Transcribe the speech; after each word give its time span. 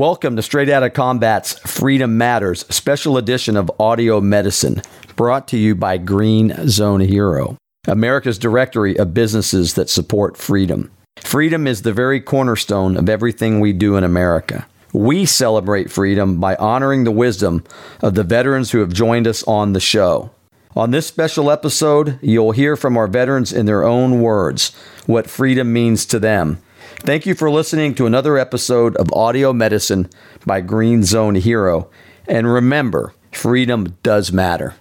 Welcome 0.00 0.36
to 0.36 0.42
Straight 0.42 0.70
Outta 0.70 0.88
Combat's 0.88 1.58
Freedom 1.58 2.16
Matters 2.16 2.64
special 2.74 3.18
edition 3.18 3.54
of 3.54 3.70
Audio 3.78 4.18
Medicine, 4.22 4.80
brought 5.14 5.46
to 5.48 5.58
you 5.58 5.74
by 5.74 5.98
Green 5.98 6.54
Zone 6.70 7.00
Hero, 7.00 7.58
America's 7.86 8.38
directory 8.38 8.98
of 8.98 9.12
businesses 9.12 9.74
that 9.74 9.90
support 9.90 10.38
freedom. 10.38 10.90
Freedom 11.18 11.66
is 11.66 11.82
the 11.82 11.92
very 11.92 12.18
cornerstone 12.18 12.96
of 12.96 13.10
everything 13.10 13.60
we 13.60 13.74
do 13.74 13.96
in 13.96 14.02
America. 14.02 14.66
We 14.94 15.26
celebrate 15.26 15.90
freedom 15.90 16.40
by 16.40 16.56
honoring 16.56 17.04
the 17.04 17.10
wisdom 17.10 17.62
of 18.00 18.14
the 18.14 18.24
veterans 18.24 18.70
who 18.70 18.78
have 18.78 18.94
joined 18.94 19.26
us 19.26 19.42
on 19.42 19.74
the 19.74 19.80
show. 19.80 20.30
On 20.74 20.92
this 20.92 21.08
special 21.08 21.50
episode, 21.50 22.18
you'll 22.22 22.52
hear 22.52 22.74
from 22.74 22.96
our 22.96 23.06
veterans 23.06 23.52
in 23.52 23.66
their 23.66 23.84
own 23.84 24.22
words 24.22 24.74
what 25.04 25.28
freedom 25.28 25.74
means 25.74 26.06
to 26.06 26.18
them 26.18 26.58
Thank 27.02 27.24
you 27.26 27.34
for 27.34 27.50
listening 27.50 27.94
to 27.96 28.06
another 28.06 28.36
episode 28.38 28.94
of 28.96 29.10
Audio 29.12 29.52
Medicine 29.52 30.08
by 30.46 30.60
Green 30.60 31.02
Zone 31.02 31.34
Hero. 31.34 31.90
And 32.28 32.46
remember, 32.46 33.14
freedom 33.32 33.96
does 34.02 34.32
matter. 34.32 34.74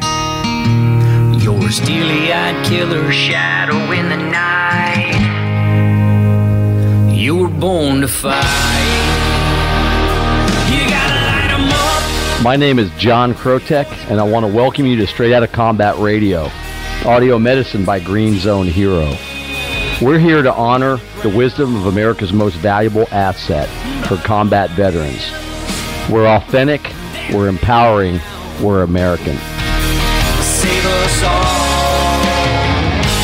You're 0.00 1.66
a 1.66 1.72
steely 1.72 2.32
eyed 2.32 2.64
killer 2.64 3.10
shadow 3.12 3.76
in 3.90 4.08
the 4.08 4.16
night. 4.16 5.20
You 7.12 7.36
were 7.36 7.48
born 7.48 8.00
to 8.02 8.08
fight. 8.08 8.40
You 10.70 10.88
gotta 10.88 11.26
light 11.26 11.50
'em 11.50 11.68
up. 11.70 12.42
My 12.44 12.54
name 12.56 12.78
is 12.78 12.88
John 12.98 13.34
Krotek, 13.34 13.88
and 14.10 14.20
I 14.20 14.22
want 14.22 14.46
to 14.46 14.52
welcome 14.52 14.86
you 14.86 14.96
to 14.96 15.06
Straight 15.08 15.34
Outta 15.34 15.48
Combat 15.48 15.98
Radio, 15.98 16.50
Audio 17.04 17.38
Medicine 17.38 17.84
by 17.84 17.98
Green 17.98 18.38
Zone 18.38 18.68
Hero. 18.68 19.12
We're 20.04 20.18
here 20.18 20.42
to 20.42 20.52
honor 20.52 20.98
the 21.22 21.30
wisdom 21.30 21.76
of 21.76 21.86
America's 21.86 22.30
most 22.30 22.56
valuable 22.56 23.06
asset 23.10 23.66
for 24.06 24.18
combat 24.18 24.68
veterans. 24.72 25.30
We're 26.12 26.26
authentic, 26.26 26.92
we're 27.32 27.48
empowering, 27.48 28.20
we're 28.60 28.82
American. 28.82 29.38
Save 30.42 30.84
us 30.84 31.22
all 31.22 32.18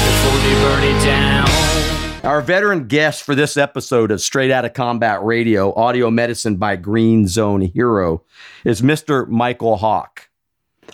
before 0.07 0.41
they 0.41 0.55
burn 0.63 0.85
it 0.85 1.05
down. 1.05 2.25
Our 2.25 2.41
veteran 2.41 2.89
guest 2.89 3.25
for 3.25 3.35
this 3.35 3.59
episode 3.59 4.11
of 4.11 4.23
Straight 4.23 4.51
Outta 4.51 4.71
Combat 4.71 5.23
Radio, 5.23 5.75
Audio 5.75 6.11
Medicine 6.11 6.57
by 6.57 6.77
Green 6.77 7.29
Zone 7.29 7.61
Hero, 7.61 8.25
is 8.65 8.81
Mr. 8.81 9.29
Mykel 9.29 9.79
Hawke. 9.79 10.31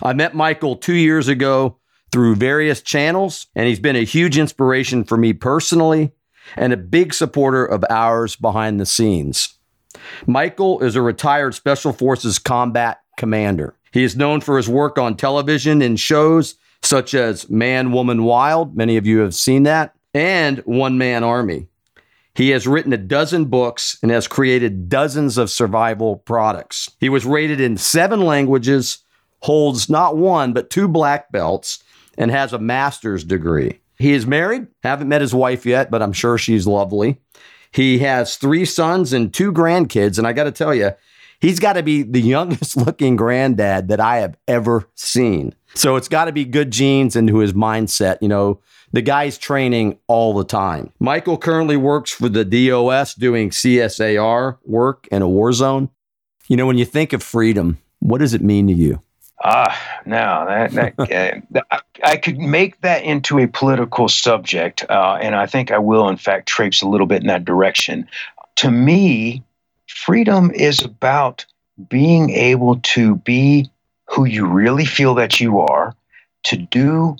I 0.03 0.11
met 0.11 0.33
Mykel 0.33 0.81
two 0.81 0.95
years 0.95 1.29
ago 1.29 1.77
through 2.11 2.35
various 2.35 2.81
channels, 2.81 3.47
and 3.55 3.67
he's 3.67 3.79
been 3.79 3.95
a 3.95 4.05
huge 4.05 4.37
inspiration 4.37 5.03
for 5.03 5.17
me 5.17 5.33
personally 5.33 6.11
and 6.55 6.71
a 6.71 6.77
big 6.77 7.13
supporter 7.13 7.65
of 7.65 7.83
ours 7.89 8.35
behind 8.35 8.79
the 8.79 8.85
scenes. 8.85 9.55
Mykel 10.25 10.81
is 10.81 10.95
a 10.95 11.01
retired 11.01 11.55
Special 11.55 11.91
Forces 11.91 12.39
combat 12.39 13.01
commander. 13.17 13.75
He 13.91 14.03
is 14.03 14.15
known 14.15 14.41
for 14.41 14.57
his 14.57 14.69
work 14.69 14.97
on 14.97 15.15
television 15.15 15.81
in 15.81 15.95
shows 15.95 16.55
such 16.83 17.13
as 17.13 17.49
Man, 17.49 17.91
Woman, 17.91 18.23
Wild. 18.23 18.75
Many 18.75 18.97
of 18.97 19.05
you 19.05 19.19
have 19.19 19.35
seen 19.35 19.63
that, 19.63 19.95
and 20.13 20.59
One 20.59 20.97
Man 20.97 21.23
Army. 21.23 21.67
He 22.35 22.51
has 22.51 22.67
written 22.67 22.93
a 22.93 22.97
dozen 22.97 23.45
books 23.45 23.97
and 24.03 24.11
has 24.11 24.27
created 24.27 24.89
dozens 24.89 25.39
of 25.39 25.49
survival 25.49 26.17
products. 26.17 26.89
He 26.99 27.09
was 27.09 27.25
rated 27.25 27.59
in 27.59 27.77
seven 27.77 28.21
languages, 28.21 28.99
holds 29.41 29.89
not 29.89 30.17
one, 30.17 30.53
but 30.53 30.69
two 30.69 30.87
black 30.87 31.31
belts, 31.31 31.83
and 32.17 32.31
has 32.31 32.53
a 32.53 32.59
master's 32.59 33.23
degree. 33.23 33.79
He 33.97 34.13
is 34.13 34.27
married, 34.27 34.67
haven't 34.83 35.07
met 35.09 35.21
his 35.21 35.33
wife 35.33 35.65
yet, 35.65 35.89
but 35.89 36.01
I'm 36.01 36.13
sure 36.13 36.37
she's 36.37 36.67
lovely. 36.67 37.19
He 37.71 37.99
has 37.99 38.37
three 38.37 38.65
sons 38.65 39.13
and 39.13 39.33
two 39.33 39.51
grandkids. 39.51 40.17
And 40.17 40.27
I 40.27 40.33
got 40.33 40.45
to 40.45 40.51
tell 40.51 40.73
you, 40.73 40.91
he's 41.39 41.59
got 41.59 41.73
to 41.73 41.83
be 41.83 42.03
the 42.03 42.21
youngest 42.35 42.77
looking 42.77 43.15
granddad 43.15 43.87
that 43.87 43.99
I 43.99 44.17
have 44.17 44.37
ever 44.47 44.89
seen. 44.95 45.53
So 45.73 45.95
it's 45.95 46.07
got 46.07 46.25
to 46.25 46.31
be 46.31 46.45
good 46.45 46.71
genes 46.71 47.15
into 47.15 47.37
his 47.37 47.53
mindset. 47.53 48.17
You 48.21 48.29
know, 48.29 48.61
the 48.93 49.01
guy's 49.01 49.37
training 49.37 49.99
all 50.07 50.33
the 50.33 50.45
time. 50.45 50.91
Michael 50.99 51.37
currently 51.37 51.77
works 51.77 52.11
for 52.11 52.29
the 52.29 52.45
DOS 52.45 53.15
doing 53.15 53.49
CSAR 53.49 54.57
work 54.63 55.07
in 55.11 55.21
a 55.21 55.27
war 55.27 55.51
zone. 55.53 55.89
You 56.47 56.55
know, 56.55 56.65
when 56.65 56.77
you 56.77 56.85
think 56.85 57.13
of 57.13 57.21
freedom, 57.21 57.77
what 57.99 58.19
does 58.19 58.33
it 58.33 58.41
mean 58.41 58.67
to 58.67 58.73
you? 58.73 59.01
Ah, 59.43 59.99
no, 60.05 60.45
that, 60.47 60.71
that 60.71 61.43
uh, 61.71 61.79
I 62.03 62.17
could 62.17 62.39
make 62.39 62.81
that 62.81 63.03
into 63.03 63.37
a 63.39 63.47
political 63.47 64.09
subject, 64.09 64.83
uh, 64.89 65.17
and 65.21 65.35
I 65.35 65.45
think 65.45 65.71
I 65.71 65.77
will, 65.77 66.09
in 66.09 66.17
fact, 66.17 66.47
traipse 66.47 66.81
a 66.81 66.87
little 66.87 67.07
bit 67.07 67.21
in 67.21 67.27
that 67.27 67.45
direction. 67.45 68.07
To 68.57 68.71
me, 68.71 69.43
freedom 69.87 70.51
is 70.51 70.83
about 70.83 71.45
being 71.87 72.31
able 72.31 72.79
to 72.79 73.17
be 73.17 73.69
who 74.05 74.25
you 74.25 74.47
really 74.47 74.85
feel 74.85 75.13
that 75.15 75.39
you 75.39 75.59
are, 75.59 75.95
to 76.45 76.57
do 76.57 77.15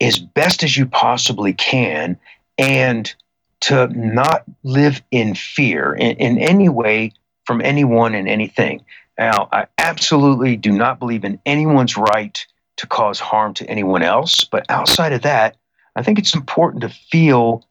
as 0.00 0.18
best 0.18 0.62
as 0.62 0.76
you 0.76 0.84
possibly 0.86 1.54
can, 1.54 2.18
and 2.58 3.14
to 3.60 3.88
not 3.88 4.44
live 4.62 5.00
in 5.10 5.34
fear 5.34 5.94
in, 5.94 6.16
in 6.16 6.38
any 6.38 6.68
way 6.68 7.12
from 7.44 7.62
anyone 7.62 8.14
and 8.14 8.28
anything. 8.28 8.84
Now, 9.18 9.48
I 9.52 9.66
absolutely 9.78 10.56
do 10.56 10.72
not 10.72 10.98
believe 10.98 11.24
in 11.24 11.40
anyone's 11.46 11.96
right 11.96 12.44
to 12.76 12.86
cause 12.86 13.18
harm 13.18 13.54
to 13.54 13.68
anyone 13.68 14.02
else. 14.02 14.44
But 14.44 14.66
outside 14.68 15.12
of 15.12 15.22
that, 15.22 15.56
I 15.94 16.02
think 16.02 16.18
it's 16.18 16.34
important 16.34 16.82
to 16.82 16.90
feel 16.90 17.66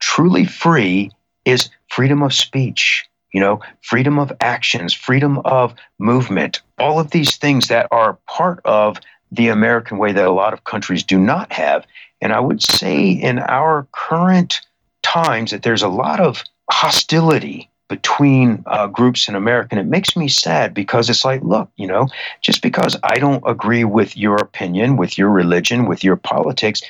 truly 0.00 0.44
free 0.44 1.10
is 1.44 1.70
freedom 1.88 2.22
of 2.22 2.34
speech, 2.34 3.06
you 3.32 3.40
know, 3.40 3.60
freedom 3.82 4.18
of 4.18 4.32
actions, 4.40 4.92
freedom 4.92 5.38
of 5.44 5.74
movement, 5.98 6.60
all 6.78 6.98
of 6.98 7.10
these 7.10 7.36
things 7.36 7.68
that 7.68 7.86
are 7.90 8.18
part 8.26 8.60
of 8.64 8.98
the 9.30 9.48
American 9.48 9.98
way 9.98 10.12
that 10.12 10.26
a 10.26 10.32
lot 10.32 10.52
of 10.52 10.64
countries 10.64 11.04
do 11.04 11.18
not 11.18 11.52
have. 11.52 11.86
And 12.20 12.32
I 12.32 12.40
would 12.40 12.62
say 12.62 13.10
in 13.10 13.38
our 13.38 13.86
current 13.92 14.60
times 15.02 15.52
that 15.52 15.62
there's 15.62 15.82
a 15.82 15.88
lot 15.88 16.20
of 16.20 16.42
hostility 16.70 17.70
between 17.88 18.62
uh, 18.66 18.86
groups 18.86 19.28
in 19.28 19.34
America. 19.34 19.68
And 19.72 19.80
it 19.80 19.90
makes 19.90 20.16
me 20.16 20.28
sad 20.28 20.74
because 20.74 21.08
it's 21.08 21.24
like, 21.24 21.42
look, 21.42 21.70
you 21.76 21.86
know, 21.86 22.08
just 22.42 22.62
because 22.62 22.96
I 23.02 23.18
don't 23.18 23.42
agree 23.46 23.84
with 23.84 24.16
your 24.16 24.36
opinion, 24.36 24.96
with 24.96 25.16
your 25.18 25.30
religion, 25.30 25.86
with 25.86 26.04
your 26.04 26.16
politics, 26.16 26.82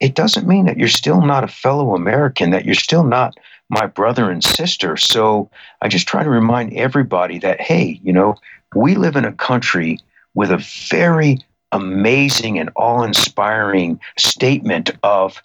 it 0.00 0.14
doesn't 0.14 0.48
mean 0.48 0.66
that 0.66 0.78
you're 0.78 0.88
still 0.88 1.20
not 1.20 1.44
a 1.44 1.48
fellow 1.48 1.94
American, 1.94 2.50
that 2.50 2.64
you're 2.64 2.74
still 2.74 3.04
not 3.04 3.34
my 3.68 3.86
brother 3.86 4.30
and 4.30 4.42
sister. 4.42 4.96
So 4.96 5.48
I 5.80 5.88
just 5.88 6.08
try 6.08 6.24
to 6.24 6.30
remind 6.30 6.72
everybody 6.74 7.38
that, 7.38 7.60
hey, 7.60 8.00
you 8.02 8.12
know, 8.12 8.34
we 8.74 8.96
live 8.96 9.16
in 9.16 9.24
a 9.24 9.32
country 9.32 9.98
with 10.34 10.50
a 10.50 10.64
very 10.90 11.38
amazing 11.72 12.58
and 12.58 12.70
awe 12.74 13.02
inspiring 13.02 14.00
statement 14.18 14.90
of 15.02 15.40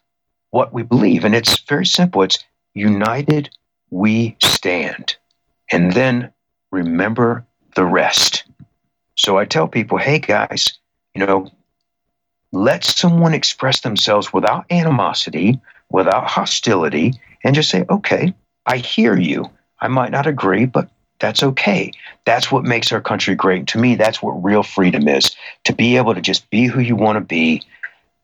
what 0.49 0.73
we 0.73 0.81
believe. 0.83 1.23
And 1.23 1.35
it's 1.35 1.59
very 1.61 1.85
simple 1.85 2.23
it's 2.23 2.43
united 2.73 3.49
we 3.95 4.35
stand. 4.41 5.15
And 5.71 5.93
then 5.93 6.31
remember 6.69 7.45
the 7.75 7.85
rest. 7.85 8.43
So 9.15 9.37
I 9.37 9.45
tell 9.45 9.69
people, 9.69 9.97
hey 9.97 10.19
guys, 10.19 10.77
you 11.13 11.25
know, 11.25 11.49
let 12.51 12.83
someone 12.83 13.33
express 13.33 13.79
themselves 13.81 14.33
without 14.33 14.65
animosity, 14.69 15.61
without 15.89 16.27
hostility, 16.27 17.13
and 17.45 17.55
just 17.55 17.69
say, 17.69 17.85
okay, 17.89 18.33
I 18.65 18.77
hear 18.77 19.17
you. 19.17 19.49
I 19.79 19.87
might 19.87 20.11
not 20.11 20.27
agree, 20.27 20.65
but 20.65 20.89
that's 21.19 21.41
okay. 21.41 21.91
That's 22.25 22.51
what 22.51 22.65
makes 22.65 22.91
our 22.91 23.01
country 23.01 23.35
great. 23.35 23.67
To 23.67 23.77
me, 23.77 23.95
that's 23.95 24.21
what 24.21 24.43
real 24.43 24.63
freedom 24.63 25.07
is 25.07 25.33
to 25.63 25.73
be 25.73 25.95
able 25.95 26.13
to 26.15 26.21
just 26.21 26.49
be 26.49 26.65
who 26.65 26.81
you 26.81 26.97
want 26.97 27.15
to 27.15 27.21
be, 27.21 27.61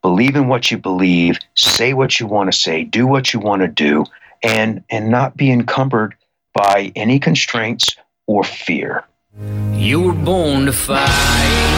believe 0.01 0.35
in 0.35 0.49
what 0.49 0.69
you 0.69 0.77
believe, 0.77 1.39
say 1.55 1.93
what 1.93 2.19
you 2.19 2.27
want 2.27 2.51
to 2.51 2.57
say, 2.57 2.83
do 2.83 3.07
what 3.07 3.33
you 3.33 3.39
want 3.39 3.61
to 3.61 3.69
do, 3.69 4.03
and 4.43 4.83
and 4.89 5.09
not 5.09 5.37
be 5.37 5.51
encumbered 5.51 6.15
by 6.53 6.91
any 6.95 7.19
constraints 7.19 7.95
or 8.27 8.43
fear. 8.43 9.05
You 9.73 10.01
were 10.01 10.13
born 10.13 10.65
to 10.65 10.73
fight. 10.73 11.71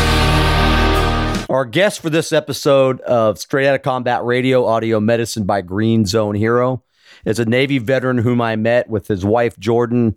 Our 1.50 1.66
guest 1.66 2.02
for 2.02 2.10
this 2.10 2.34
episode 2.34 3.00
of 3.02 3.38
Straight 3.38 3.68
Outta 3.68 3.80
Combat 3.80 4.24
Radio 4.24 4.66
Audio 4.66 5.00
Medicine 5.00 5.46
by 5.46 5.62
Green 5.62 6.06
Zone 6.06 6.36
Hero 6.36 6.84
is 7.26 7.38
a 7.38 7.46
Navy 7.46 7.78
veteran 7.78 8.18
whom 8.18 8.42
I 8.42 8.56
met 8.56 8.90
with 8.90 9.08
his 9.08 9.24
wife 9.24 9.58
Jordan 9.60 10.16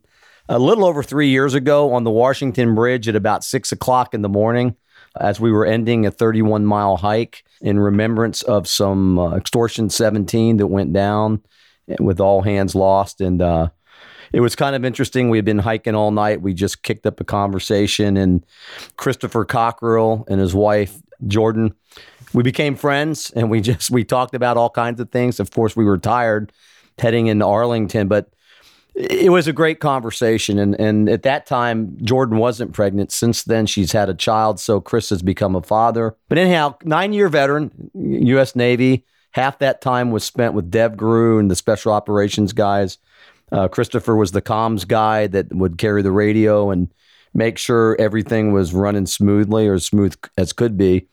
a 0.48 0.58
little 0.58 0.84
over 0.84 1.02
three 1.02 1.28
years 1.28 1.54
ago 1.54 1.92
on 1.92 2.04
the 2.04 2.10
Washington 2.10 2.74
Bridge 2.74 3.08
at 3.08 3.16
about 3.16 3.44
six 3.44 3.72
o'clock 3.72 4.14
in 4.14 4.22
the 4.22 4.28
morning 4.28 4.76
as 5.20 5.40
we 5.40 5.50
were 5.50 5.66
ending 5.66 6.06
a 6.06 6.10
31 6.10 6.64
mile 6.64 6.96
hike 6.96 7.44
in 7.60 7.78
remembrance 7.78 8.42
of 8.42 8.68
some 8.68 9.18
uh, 9.18 9.36
extortion 9.36 9.90
17 9.90 10.58
that 10.58 10.66
went 10.66 10.92
down 10.92 11.42
with 12.00 12.20
all 12.20 12.42
hands 12.42 12.74
lost. 12.74 13.20
And 13.20 13.40
uh, 13.40 13.68
it 14.32 14.40
was 14.40 14.56
kind 14.56 14.74
of 14.76 14.84
interesting. 14.84 15.30
We 15.30 15.38
had 15.38 15.44
been 15.44 15.58
hiking 15.58 15.94
all 15.94 16.10
night. 16.10 16.42
We 16.42 16.54
just 16.54 16.82
kicked 16.82 17.06
up 17.06 17.20
a 17.20 17.24
conversation, 17.24 18.16
and 18.16 18.44
Christopher 18.96 19.44
Cockrell 19.44 20.24
and 20.28 20.40
his 20.40 20.54
wife 20.54 21.00
Jordan, 21.26 21.74
we 22.32 22.42
became 22.42 22.76
friends, 22.76 23.30
and 23.30 23.50
we 23.50 23.60
just 23.62 23.90
we 23.90 24.04
talked 24.04 24.34
about 24.34 24.56
all 24.56 24.70
kinds 24.70 25.00
of 25.00 25.10
things. 25.10 25.40
Of 25.40 25.50
course, 25.50 25.76
we 25.76 25.84
were 25.84 25.98
tired 25.98 26.52
heading 26.98 27.26
into 27.26 27.44
Arlington, 27.44 28.08
but 28.08 28.30
it 28.94 29.30
was 29.30 29.46
a 29.46 29.52
great 29.52 29.80
conversation. 29.80 30.58
And, 30.58 30.74
and 30.80 31.10
at 31.10 31.22
that 31.24 31.44
time, 31.44 31.98
Jordan 32.02 32.38
wasn't 32.38 32.72
pregnant. 32.72 33.12
Since 33.12 33.44
then, 33.44 33.66
she's 33.66 33.92
had 33.92 34.08
a 34.08 34.14
child. 34.14 34.58
So 34.58 34.80
Chris 34.80 35.10
has 35.10 35.20
become 35.20 35.54
a 35.54 35.60
father. 35.60 36.16
But 36.30 36.38
anyhow, 36.38 36.76
nine 36.82 37.12
year 37.12 37.28
veteran, 37.28 37.90
U.S. 37.94 38.56
Navy. 38.56 39.04
Half 39.36 39.58
that 39.58 39.82
time 39.82 40.12
was 40.12 40.24
spent 40.24 40.54
with 40.54 40.70
DEVGRU 40.70 41.38
and 41.38 41.50
the 41.50 41.56
special 41.56 41.92
operations 41.92 42.54
guys. 42.54 42.96
Uh, 43.52 43.68
Christopher 43.68 44.16
was 44.16 44.32
the 44.32 44.40
comms 44.40 44.88
guy 44.88 45.26
that 45.26 45.54
would 45.54 45.76
carry 45.76 46.00
the 46.00 46.10
radio 46.10 46.70
and 46.70 46.90
make 47.34 47.58
sure 47.58 48.00
everything 48.00 48.54
was 48.54 48.72
running 48.72 49.04
smoothly 49.04 49.68
or 49.68 49.74
as 49.74 49.84
smooth 49.84 50.14
as 50.38 50.54
could 50.54 50.78
be. 50.78 51.06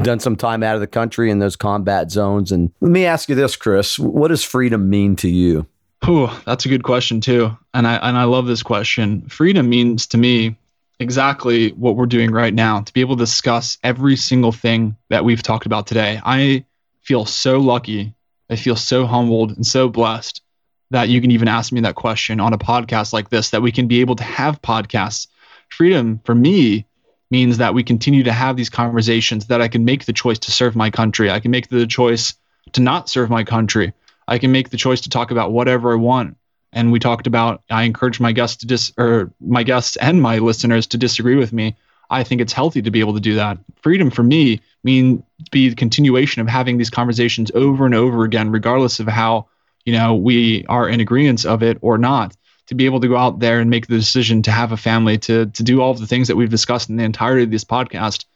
Done 0.00 0.18
some 0.18 0.34
time 0.34 0.62
out 0.62 0.76
of 0.76 0.80
the 0.80 0.86
country 0.86 1.30
in 1.30 1.40
those 1.40 1.56
combat 1.56 2.10
zones. 2.10 2.52
And 2.52 2.72
let 2.80 2.90
me 2.90 3.04
ask 3.04 3.28
you 3.28 3.34
this, 3.34 3.54
Chris 3.54 3.98
what 3.98 4.28
does 4.28 4.42
freedom 4.42 4.88
mean 4.88 5.14
to 5.16 5.28
you? 5.28 5.66
Oh, 6.04 6.40
that's 6.46 6.64
a 6.64 6.70
good 6.70 6.84
question 6.84 7.20
too. 7.20 7.54
And 7.74 7.86
I 7.86 7.96
and 7.96 8.16
I 8.16 8.24
love 8.24 8.46
this 8.46 8.62
question. 8.62 9.28
Freedom 9.28 9.68
means 9.68 10.06
to 10.06 10.16
me 10.16 10.56
exactly 11.00 11.72
what 11.72 11.96
we're 11.96 12.06
doing 12.06 12.30
right 12.30 12.54
now, 12.54 12.80
to 12.80 12.92
be 12.94 13.02
able 13.02 13.16
to 13.16 13.22
discuss 13.22 13.76
every 13.84 14.16
single 14.16 14.52
thing 14.52 14.96
that 15.10 15.26
we've 15.26 15.42
talked 15.42 15.66
about 15.66 15.86
today. 15.86 16.18
I 16.24 16.64
feel 17.08 17.24
so 17.24 17.58
lucky. 17.58 18.14
I 18.50 18.56
feel 18.56 18.76
so 18.76 19.06
humbled 19.06 19.56
and 19.56 19.66
so 19.66 19.88
blessed 19.88 20.42
that 20.90 21.08
you 21.08 21.22
can 21.22 21.30
even 21.30 21.48
ask 21.48 21.72
me 21.72 21.80
that 21.80 21.94
question 21.94 22.38
on 22.38 22.52
a 22.52 22.58
podcast 22.58 23.14
like 23.14 23.30
this, 23.30 23.48
that 23.50 23.62
we 23.62 23.72
can 23.72 23.88
be 23.88 24.02
able 24.02 24.16
to 24.16 24.24
have 24.24 24.60
podcasts. 24.60 25.26
Freedom 25.70 26.20
for 26.24 26.34
me 26.34 26.84
means 27.30 27.56
that 27.58 27.72
we 27.72 27.82
continue 27.82 28.24
to 28.24 28.32
have 28.32 28.58
these 28.58 28.68
conversations, 28.68 29.46
that 29.46 29.62
I 29.62 29.68
can 29.68 29.86
make 29.86 30.04
the 30.04 30.12
choice 30.12 30.38
to 30.40 30.52
serve 30.52 30.76
my 30.76 30.90
country. 30.90 31.30
I 31.30 31.40
can 31.40 31.50
make 31.50 31.68
the 31.68 31.86
choice 31.86 32.34
to 32.72 32.82
not 32.82 33.08
serve 33.08 33.30
my 33.30 33.42
country. 33.42 33.94
I 34.26 34.36
can 34.36 34.52
make 34.52 34.68
the 34.68 34.76
choice 34.76 35.00
to 35.02 35.08
talk 35.08 35.30
about 35.30 35.50
whatever 35.50 35.92
I 35.92 35.96
want. 35.96 36.36
And 36.74 36.92
we 36.92 36.98
talked 36.98 37.26
about 37.26 37.62
I 37.70 37.84
encourage 37.84 38.20
my 38.20 38.32
guests 38.32 38.58
to 38.58 38.66
dis 38.66 38.92
or 38.98 39.32
my 39.40 39.62
guests 39.62 39.96
and 39.96 40.20
my 40.20 40.40
listeners 40.40 40.86
to 40.88 40.98
disagree 40.98 41.36
with 41.36 41.54
me. 41.54 41.74
I 42.10 42.22
think 42.22 42.42
it's 42.42 42.52
healthy 42.52 42.82
to 42.82 42.90
be 42.90 43.00
able 43.00 43.14
to 43.14 43.20
do 43.20 43.36
that. 43.36 43.56
Freedom 43.80 44.10
for 44.10 44.22
me 44.22 44.60
mean 44.84 45.22
be 45.50 45.68
the 45.68 45.74
continuation 45.74 46.42
of 46.42 46.48
having 46.48 46.78
these 46.78 46.90
conversations 46.90 47.50
over 47.54 47.86
and 47.86 47.94
over 47.94 48.24
again, 48.24 48.50
regardless 48.50 49.00
of 49.00 49.08
how 49.08 49.46
you 49.84 49.92
know 49.92 50.14
we 50.14 50.64
are 50.66 50.88
in 50.88 51.00
agreement 51.00 51.44
of 51.44 51.62
it 51.62 51.78
or 51.80 51.98
not. 51.98 52.36
To 52.66 52.74
be 52.74 52.84
able 52.84 53.00
to 53.00 53.08
go 53.08 53.16
out 53.16 53.38
there 53.38 53.60
and 53.60 53.70
make 53.70 53.86
the 53.86 53.96
decision 53.96 54.42
to 54.42 54.50
have 54.50 54.72
a 54.72 54.76
family, 54.76 55.16
to 55.18 55.46
to 55.46 55.62
do 55.62 55.80
all 55.80 55.90
of 55.90 56.00
the 56.00 56.06
things 56.06 56.28
that 56.28 56.36
we've 56.36 56.50
discussed 56.50 56.90
in 56.90 56.96
the 56.96 57.04
entirety 57.04 57.44
of 57.44 57.50
this 57.50 57.64
podcast, 57.64 58.26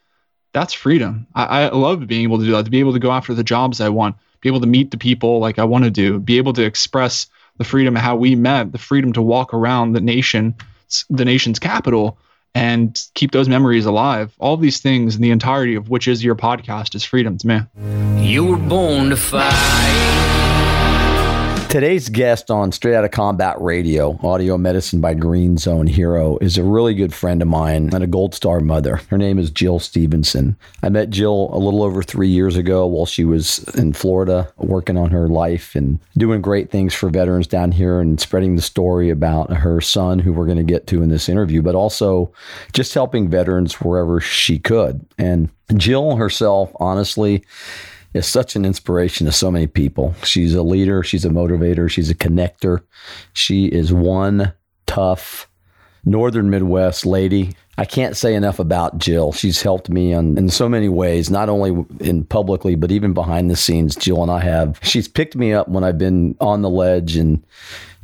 that's 0.53 0.73
freedom. 0.73 1.27
I, 1.35 1.65
I 1.65 1.69
love 1.69 2.07
being 2.07 2.23
able 2.23 2.39
to 2.39 2.45
do 2.45 2.53
that. 2.53 2.65
To 2.65 2.71
be 2.71 2.81
able 2.81 2.95
to 2.95 2.99
go 2.99 3.13
after 3.13 3.35
the 3.35 3.45
jobs 3.45 3.81
I 3.81 3.91
want, 3.91 4.17
be 4.41 4.49
able 4.49 4.61
to 4.61 4.67
meet 4.67 4.91
the 4.91 4.97
people 4.97 5.39
like 5.39 5.59
I 5.59 5.65
want 5.65 5.85
to 5.85 5.91
do, 5.91 6.19
be 6.19 6.39
able 6.39 6.53
to 6.55 6.65
express 6.65 7.27
the 7.59 7.65
freedom 7.65 7.97
of 7.97 8.03
how 8.03 8.17
we 8.17 8.35
met, 8.35 8.73
the 8.73 8.79
freedom 8.79 9.13
to 9.15 9.23
walk 9.23 9.55
around 9.55 9.93
the 9.93 10.01
nation, 10.01 10.55
the 11.11 11.25
nation's 11.25 11.59
capital, 11.59 12.19
and 12.55 13.01
keep 13.15 13.33
those 13.33 13.49
memories 13.49 13.87
alive. 13.87 14.35
All 14.39 14.57
these 14.57 14.81
things, 14.81 15.17
in 15.17 15.23
the 15.23 15.31
entirety 15.31 15.75
of 15.75 15.89
which 15.89 16.09
is 16.09 16.23
your 16.25 16.35
podcast, 16.35 16.95
is 16.95 17.05
freedom 17.05 17.39
to 17.39 17.47
me. 17.47 17.61
You 18.23 18.45
were 18.45 18.57
born 18.57 19.11
to 19.11 19.17
fight. 19.17 20.32
Today's 21.73 22.11
guest 22.11 22.51
on 22.51 22.71
Straight 22.71 22.95
Outta 22.97 23.09
Combat 23.09 23.59
Radio, 23.59 24.19
Audio 24.23 24.59
Medicine 24.59 25.01
by 25.01 25.15
Green 25.15 25.57
Zone 25.57 25.87
Hero, 25.87 26.37
is 26.43 26.59
a 26.59 26.63
really 26.63 26.93
good 26.93 27.15
friend 27.15 27.41
of 27.41 27.49
mine 27.49 27.89
and 27.95 28.05
a 28.05 28.07
Gold 28.07 28.35
Star 28.35 28.61
mother. 28.61 28.97
Her 29.09 29.17
name 29.17 29.39
is 29.39 29.51
Jill 29.51 29.79
Stevenson. 29.79 30.55
I 30.83 30.91
met 30.91 31.09
Jill 31.09 31.49
a 31.51 31.57
little 31.57 31.83
over 31.83 32.03
three 32.03 32.29
years 32.29 32.59
ago 32.59 32.87
while 32.87 33.07
she 33.07 33.25
was 33.25 33.61
in 33.75 33.95
Florida 33.95 34.53
working 34.59 34.99
on 34.99 35.13
her 35.13 35.29
life 35.29 35.75
and 35.75 35.99
doing 36.19 36.43
great 36.43 36.71
things 36.71 36.93
for 36.93 37.09
veterans 37.09 37.47
down 37.47 37.73
here 37.73 38.01
and 38.01 38.21
spreading 38.21 38.57
the 38.57 38.61
story 38.61 39.09
about 39.09 39.51
her 39.51 39.81
son, 39.81 40.19
who 40.19 40.35
we're 40.35 40.45
going 40.45 40.59
to 40.59 40.63
get 40.65 40.87
to 40.89 41.03
in 41.03 41.09
this 41.09 41.27
interview, 41.27 41.63
but 41.63 41.75
also 41.75 42.31
just 42.75 42.93
helping 42.93 43.31
veterans 43.31 43.81
wherever 43.81 44.21
she 44.21 44.59
could. 44.59 45.07
And 45.17 45.49
Jill 45.75 46.17
herself, 46.17 46.71
honestly, 46.79 47.43
is 48.15 48.27
such 48.27 48.57
an 48.57 48.65
inspiration 48.65 49.27
to 49.27 49.33
so 49.33 49.51
many 49.51 49.67
people. 49.67 50.15
She's 50.25 50.55
a 50.55 50.63
leader, 50.63 51.03
she's 51.03 51.25
a 51.25 51.31
motivator, 51.31 51.91
she's 51.91 52.11
a 52.11 52.15
connector. 52.15 52.83
She 53.33 53.67
is 53.67 53.93
one 53.93 54.53
tough 54.87 55.49
Northern 56.05 56.51
Midwest 56.51 57.07
lady. 57.07 57.55
I 57.79 57.85
can't 57.85 58.17
say 58.17 58.35
enough 58.35 58.59
about 58.59 58.99
Jill. 58.99 59.33
She's 59.33 59.63
helped 59.63 59.89
me 59.89 60.13
on, 60.13 60.37
in 60.37 60.51
so 60.51 60.69
many 60.69 60.89
ways, 60.89 61.31
not 61.31 61.49
only 61.49 61.87
in 62.01 62.25
publicly, 62.25 62.75
but 62.75 62.93
even 62.93 63.15
behind 63.15 63.51
the 63.51 63.57
scenes. 63.57 63.97
Jill 63.97 64.23
and 64.23 64.31
I 64.31 64.41
have. 64.41 64.79
She's 64.83 65.09
picked 65.09 65.37
me 65.37 65.53
up 65.53 65.69
when 65.69 65.85
I've 65.85 65.99
been 65.99 66.37
on 66.41 66.63
the 66.63 66.71
ledge 66.71 67.17
and 67.17 67.43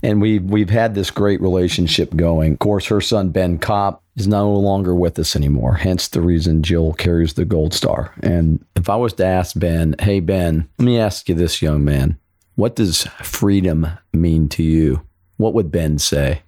and 0.02 0.22
we've 0.22 0.44
we've 0.44 0.70
had 0.70 0.94
this 0.94 1.10
great 1.10 1.40
relationship 1.40 2.14
going. 2.14 2.52
Of 2.52 2.58
course, 2.60 2.86
her 2.86 3.00
son 3.00 3.30
Ben 3.30 3.58
Kopp 3.58 4.02
is 4.18 4.26
no 4.28 4.52
longer 4.52 4.94
with 4.94 5.18
us 5.18 5.36
anymore. 5.36 5.74
Hence 5.74 6.08
the 6.08 6.20
reason 6.20 6.62
Jill 6.62 6.92
carries 6.94 7.34
the 7.34 7.44
gold 7.44 7.72
star. 7.72 8.14
And 8.22 8.64
if 8.74 8.88
I 8.88 8.96
was 8.96 9.12
to 9.14 9.24
ask 9.24 9.58
Ben, 9.58 9.94
hey 10.00 10.20
Ben, 10.20 10.68
let 10.78 10.84
me 10.84 10.98
ask 10.98 11.28
you 11.28 11.34
this, 11.34 11.62
young 11.62 11.84
man, 11.84 12.18
what 12.56 12.74
does 12.74 13.04
freedom 13.22 13.86
mean 14.12 14.48
to 14.50 14.62
you? 14.62 15.02
What 15.36 15.54
would 15.54 15.70
Ben 15.70 15.98
say? 15.98 16.42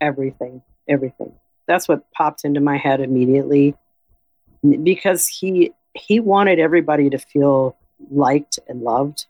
Everything, 0.00 0.62
everything. 0.88 1.32
That's 1.66 1.88
what 1.88 2.10
popped 2.12 2.44
into 2.44 2.60
my 2.60 2.76
head 2.76 3.00
immediately 3.00 3.74
because 4.82 5.26
he 5.26 5.72
he 5.94 6.20
wanted 6.20 6.58
everybody 6.58 7.08
to 7.08 7.18
feel 7.18 7.76
liked 8.10 8.58
and 8.68 8.82
loved 8.82 9.26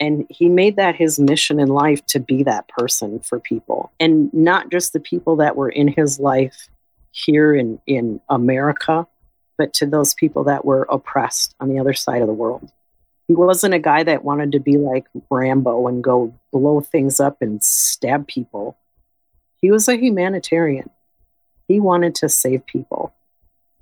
and 0.00 0.26
he 0.30 0.48
made 0.48 0.76
that 0.76 0.94
his 0.94 1.18
mission 1.18 1.58
in 1.58 1.68
life 1.68 2.04
to 2.06 2.20
be 2.20 2.42
that 2.44 2.68
person 2.68 3.18
for 3.20 3.40
people 3.40 3.90
and 3.98 4.32
not 4.32 4.70
just 4.70 4.92
the 4.92 5.00
people 5.00 5.36
that 5.36 5.56
were 5.56 5.68
in 5.68 5.88
his 5.88 6.20
life 6.20 6.68
here 7.24 7.54
in, 7.54 7.80
in 7.86 8.20
America, 8.28 9.06
but 9.56 9.72
to 9.74 9.86
those 9.86 10.14
people 10.14 10.44
that 10.44 10.64
were 10.64 10.86
oppressed 10.90 11.54
on 11.60 11.68
the 11.68 11.78
other 11.78 11.94
side 11.94 12.22
of 12.22 12.28
the 12.28 12.34
world. 12.34 12.70
He 13.26 13.34
wasn't 13.34 13.74
a 13.74 13.78
guy 13.78 14.04
that 14.04 14.24
wanted 14.24 14.52
to 14.52 14.60
be 14.60 14.78
like 14.78 15.06
Rambo 15.30 15.86
and 15.86 16.02
go 16.02 16.34
blow 16.50 16.80
things 16.80 17.20
up 17.20 17.42
and 17.42 17.62
stab 17.62 18.26
people. 18.26 18.76
He 19.60 19.70
was 19.70 19.88
a 19.88 19.96
humanitarian. 19.96 20.88
He 21.66 21.78
wanted 21.78 22.14
to 22.16 22.28
save 22.28 22.64
people 22.64 23.12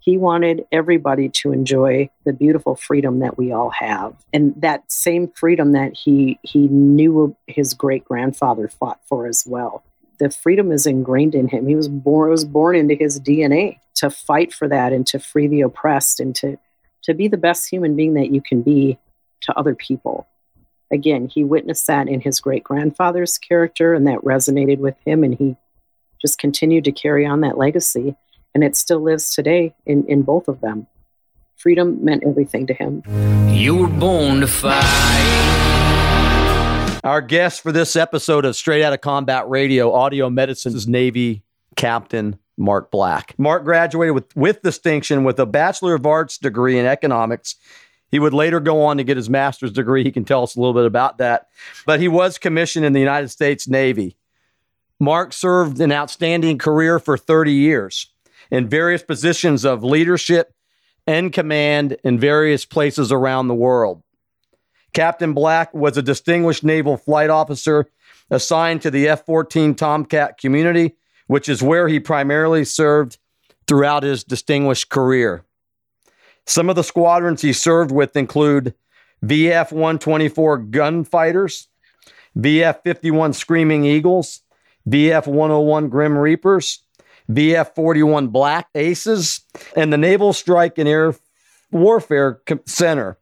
he 0.06 0.16
wanted 0.16 0.64
everybody 0.70 1.28
to 1.28 1.52
enjoy 1.52 2.08
the 2.24 2.32
beautiful 2.32 2.76
freedom 2.76 3.18
that 3.18 3.36
we 3.36 3.52
all 3.52 3.70
have 3.70 4.14
and 4.32 4.54
that 4.62 4.90
same 4.90 5.28
freedom 5.34 5.72
that 5.72 5.94
he 5.94 6.38
he 6.42 6.68
knew 6.68 7.36
his 7.48 7.74
great 7.74 8.04
grandfather 8.04 8.68
fought 8.68 9.00
for 9.04 9.26
as 9.26 9.44
well 9.46 9.82
the 10.18 10.30
freedom 10.30 10.72
is 10.72 10.86
ingrained 10.86 11.34
in 11.34 11.48
him 11.48 11.66
he 11.66 11.76
was 11.76 11.88
born 11.88 12.30
was 12.30 12.44
born 12.44 12.76
into 12.76 12.94
his 12.94 13.20
dna 13.20 13.78
to 13.94 14.10
fight 14.10 14.52
for 14.52 14.69
that 14.69 14.93
and 14.93 15.06
to 15.06 15.19
free 15.19 15.46
the 15.46 15.60
oppressed 15.60 16.20
and 16.20 16.34
to 16.34 16.56
to 17.02 17.14
be 17.14 17.29
the 17.29 17.36
best 17.36 17.69
human 17.69 17.96
being 17.96 18.14
that 18.14 18.31
you 18.31 18.41
can 18.41 18.62
be 18.62 18.98
to 19.41 19.56
other 19.58 19.74
people 19.74 20.26
again 20.93 21.29
he 21.29 21.44
witnessed 21.44 21.86
that 21.86 22.08
in 22.08 22.20
his 22.20 22.41
great 22.41 22.64
grandfather's 22.64 23.38
character 23.38 23.94
and 23.94 24.06
that 24.06 24.19
resonated 24.20 24.79
with 24.79 24.96
him 25.05 25.22
and 25.22 25.34
he 25.34 25.56
just 26.20 26.38
continued 26.38 26.84
to 26.84 26.93
carry 26.93 27.26
on 27.26 27.41
that 27.41 27.58
legacy 27.58 28.17
and 28.56 28.64
it 28.64 28.74
still 28.74 29.00
lives 29.00 29.34
today 29.34 29.74
in, 29.84 30.06
in 30.06 30.22
both 30.22 30.48
of 30.48 30.62
them. 30.62 30.86
Freedom 31.56 32.02
meant 32.02 32.24
everything 32.26 32.67
to 32.67 32.72
him. 32.72 33.02
You 33.50 33.76
were 33.76 33.86
born 33.86 34.41
to 34.41 34.46
fight. 34.46 35.75
Our 37.06 37.22
guest 37.22 37.60
for 37.60 37.70
this 37.70 37.94
episode 37.94 38.44
of 38.44 38.56
Straight 38.56 38.82
Outta 38.82 38.98
Combat 38.98 39.48
Radio, 39.48 39.93
Audio 39.93 40.29
Medicine's 40.29 40.89
Navy 40.89 41.44
Captain 41.77 42.36
Mark 42.56 42.91
Black. 42.91 43.32
Mark 43.39 43.63
graduated 43.63 44.13
with, 44.13 44.36
with 44.36 44.60
distinction 44.63 45.22
with 45.22 45.39
a 45.39 45.46
Bachelor 45.46 45.94
of 45.94 46.05
Arts 46.05 46.36
degree 46.36 46.77
in 46.81 46.84
economics. 46.84 47.55
He 48.10 48.19
would 48.19 48.34
later 48.34 48.58
go 48.58 48.82
on 48.84 48.96
to 48.96 49.05
get 49.05 49.17
his 49.17 49.31
master's 49.31 49.70
degree. 49.70 50.03
He 50.03 50.10
can 50.10 50.25
tell 50.25 50.43
us 50.43 50.56
a 50.56 50.60
little 50.60 50.75
bit 50.75 50.84
about 50.84 51.19
that. 51.19 51.46
But 51.86 52.01
he 52.01 52.08
was 52.08 52.39
commissioned 52.39 52.84
in 52.84 52.93
the 52.93 52.98
United 52.98 53.29
States 53.29 53.69
Navy. 53.69 54.17
Mark 54.98 55.32
served 55.32 55.81
an 55.81 55.93
outstanding 55.93 56.58
career 56.58 56.98
for 56.98 57.17
30 57.17 57.53
years 57.53 58.13
in 58.51 58.69
various 58.69 59.05
positions 59.05 59.65
of 59.65 59.84
leadership 59.84 60.53
and 61.06 61.32
command 61.32 61.98
in 62.03 62.19
various 62.19 62.65
places 62.65 63.13
around 63.13 63.46
the 63.46 63.55
world. 63.55 64.03
Captain 64.96 65.34
Black 65.34 65.74
was 65.74 65.98
a 65.98 66.03
distinguished 66.03 66.65
naval 66.65 66.96
flight 66.96 67.29
officer 67.29 67.84
assigned 68.31 68.81
to 68.81 68.91
the 68.91 69.06
F 69.06 69.26
14 69.26 69.74
Tomcat 69.74 70.38
community, 70.38 70.96
which 71.26 71.50
is 71.50 71.62
where 71.62 71.86
he 71.86 72.00
primarily 72.00 72.65
served 72.65 73.19
throughout 73.69 74.05
his 74.05 74.24
distinguished 74.24 74.88
career. 74.88 75.44
Some 76.46 76.70
of 76.70 76.76
the 76.76 76.82
squadrons 76.82 77.43
he 77.43 77.53
served 77.53 77.91
with 77.91 78.17
include 78.17 78.72
VF 79.22 79.70
124 79.70 80.56
Gunfighters, 80.56 81.69
VF 82.34 82.82
51 82.82 83.34
Screaming 83.34 83.84
Eagles, 83.84 84.41
VF 84.88 85.26
101 85.26 85.91
Grim 85.91 86.17
Reapers, 86.17 86.82
VF 87.31 87.74
41 87.74 88.29
Black 88.29 88.69
Aces, 88.74 89.43
and 89.76 89.93
the 89.93 89.98
Naval 89.98 90.32
Strike 90.32 90.79
and 90.79 90.88
Air 90.88 91.15
Warfare 91.70 92.41
Center. 92.65 93.19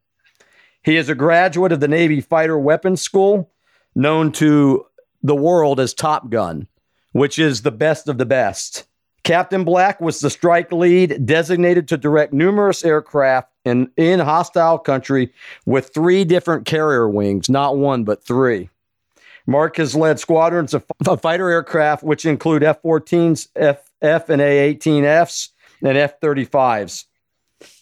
He 0.84 0.96
is 0.96 1.08
a 1.08 1.14
graduate 1.14 1.72
of 1.72 1.80
the 1.80 1.88
Navy 1.88 2.20
Fighter 2.20 2.58
Weapons 2.58 3.00
School, 3.00 3.50
known 3.94 4.30
to 4.32 4.86
the 5.22 5.34
world 5.34 5.80
as 5.80 5.94
Top 5.94 6.30
Gun. 6.30 6.68
which 7.12 7.38
is 7.38 7.62
the 7.62 7.70
best 7.70 8.08
of 8.08 8.18
the 8.18 8.26
best. 8.26 8.84
Captain 9.22 9.62
Black 9.64 10.00
was 10.00 10.18
the 10.20 10.28
strike 10.28 10.72
lead 10.72 11.24
designated 11.24 11.86
to 11.88 11.96
direct 11.96 12.32
numerous 12.32 12.84
aircraft 12.84 13.50
in, 13.64 13.88
in 13.96 14.18
hostile 14.18 14.78
country 14.78 15.32
with 15.64 15.94
three 15.94 16.24
different 16.24 16.66
carrier 16.66 17.08
wings, 17.08 17.48
not 17.48 17.76
one, 17.78 18.02
but 18.02 18.24
three. 18.24 18.68
Mark 19.46 19.76
has 19.76 19.94
led 19.94 20.18
squadrons 20.18 20.74
of, 20.74 20.84
fighter 21.22 21.48
aircraft, 21.48 22.02
which 22.02 22.26
include 22.26 22.64
F 22.64 22.82
14s, 22.82 23.48
F, 23.54 23.90
F 24.02 24.28
and 24.28 24.42
A 24.42 24.74
18Fs, 24.74 25.50
and 25.82 25.96
F 25.96 26.20
35s. 26.20 27.04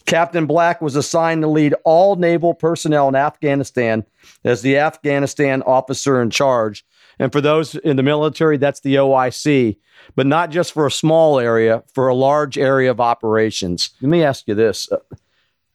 Captain 0.07 0.47
Black 0.47 0.81
was 0.81 0.97
assigned 0.97 1.43
to 1.43 1.49
lead 1.49 1.75
all 1.85 2.17
naval 2.17 2.55
personnel 2.55 3.09
in 3.09 3.15
Afghanistan 3.15 4.05
as 4.45 4.63
the 4.63 4.79
Afghanistan 4.79 5.63
officer 5.63 6.21
in 6.21 6.31
charge. 6.31 6.85
And 7.19 7.31
for 7.31 7.41
those 7.41 7.75
in 7.75 7.97
the 7.97 8.03
military, 8.03 8.57
that's 8.57 8.81
the 8.81 8.97
OIC, 8.97 9.77
but 10.17 10.27
not 10.27 10.51
just 10.51 10.73
for 10.73 10.87
a 10.87 10.91
small 10.91 11.39
area, 11.39 11.83
for 11.93 12.09
a 12.09 12.15
large 12.15 12.59
area 12.59 12.91
of 12.91 13.01
operations. 13.01 13.91
Let 14.01 14.09
me 14.09 14.25
ask 14.25 14.49
you 14.49 14.55
this 14.55 14.89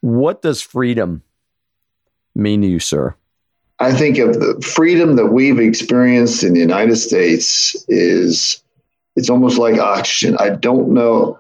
What 0.01 0.41
does 0.41 0.61
freedom 0.61 1.23
mean 2.35 2.61
to 2.61 2.67
you, 2.67 2.79
sir? 2.79 3.15
I 3.79 3.93
think 3.93 4.17
of 4.17 4.33
the 4.33 4.61
freedom 4.61 5.15
that 5.17 5.27
we've 5.27 5.59
experienced 5.59 6.43
in 6.43 6.53
the 6.53 6.59
United 6.59 6.95
States 6.95 7.75
is 7.87 8.61
it's 9.15 9.29
almost 9.29 9.57
like 9.57 9.79
oxygen. 9.79 10.35
I 10.39 10.49
don't 10.49 10.89
know. 10.89 11.39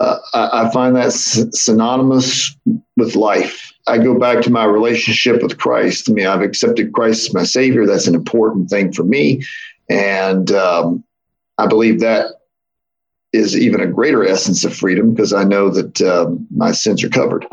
Uh, 0.00 0.18
I, 0.32 0.62
I, 0.62 0.70
find 0.70 0.94
that 0.94 1.12
synonymous 1.12 2.56
with 2.96 3.16
life. 3.16 3.72
I 3.88 3.98
go 3.98 4.18
back 4.18 4.42
to 4.44 4.50
my 4.50 4.64
relationship 4.64 5.42
with 5.42 5.58
Christ. 5.58 6.08
I 6.08 6.12
mean, 6.12 6.26
I've 6.26 6.42
accepted 6.42 6.92
Christ 6.92 7.28
as 7.28 7.34
my 7.34 7.42
Savior. 7.42 7.84
That's 7.84 8.06
an 8.06 8.14
important 8.14 8.70
thing 8.70 8.92
for 8.92 9.02
me, 9.02 9.42
and 9.88 10.52
um, 10.52 11.02
I 11.58 11.66
believe 11.66 12.00
that 12.00 12.26
is 13.32 13.56
even 13.56 13.80
a 13.80 13.86
greater 13.86 14.24
essence 14.24 14.64
of 14.64 14.74
freedom 14.74 15.12
because 15.12 15.32
I 15.32 15.44
know 15.44 15.68
that 15.70 16.00
um, 16.00 16.46
my 16.54 16.72
sins 16.72 17.02
are 17.04 17.10
covered. 17.10 17.46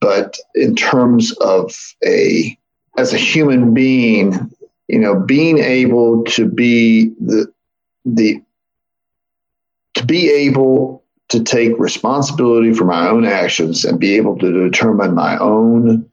But 0.00 0.36
in 0.54 0.76
terms 0.76 1.32
of 1.38 1.74
a 2.04 2.58
as 2.96 3.12
a 3.12 3.18
human 3.18 3.72
being, 3.72 4.52
you 4.88 4.98
know, 4.98 5.18
being 5.18 5.58
able 5.58 6.24
to 6.24 6.46
be 6.46 7.10
the 7.20 7.52
the 8.04 8.42
to 9.94 10.04
be 10.04 10.30
able 10.30 11.02
to 11.28 11.42
take 11.42 11.78
responsibility 11.78 12.72
for 12.72 12.84
my 12.84 13.08
own 13.08 13.24
actions 13.24 13.84
and 13.84 14.00
be 14.00 14.16
able 14.16 14.38
to 14.38 14.68
determine 14.68 15.14
my 15.14 15.36
own 15.38 16.10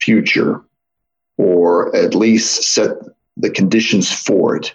future 0.00 0.62
or 1.36 1.94
at 1.94 2.14
least 2.14 2.74
set 2.74 2.90
the 3.36 3.50
conditions 3.50 4.12
for 4.12 4.56
it. 4.56 4.74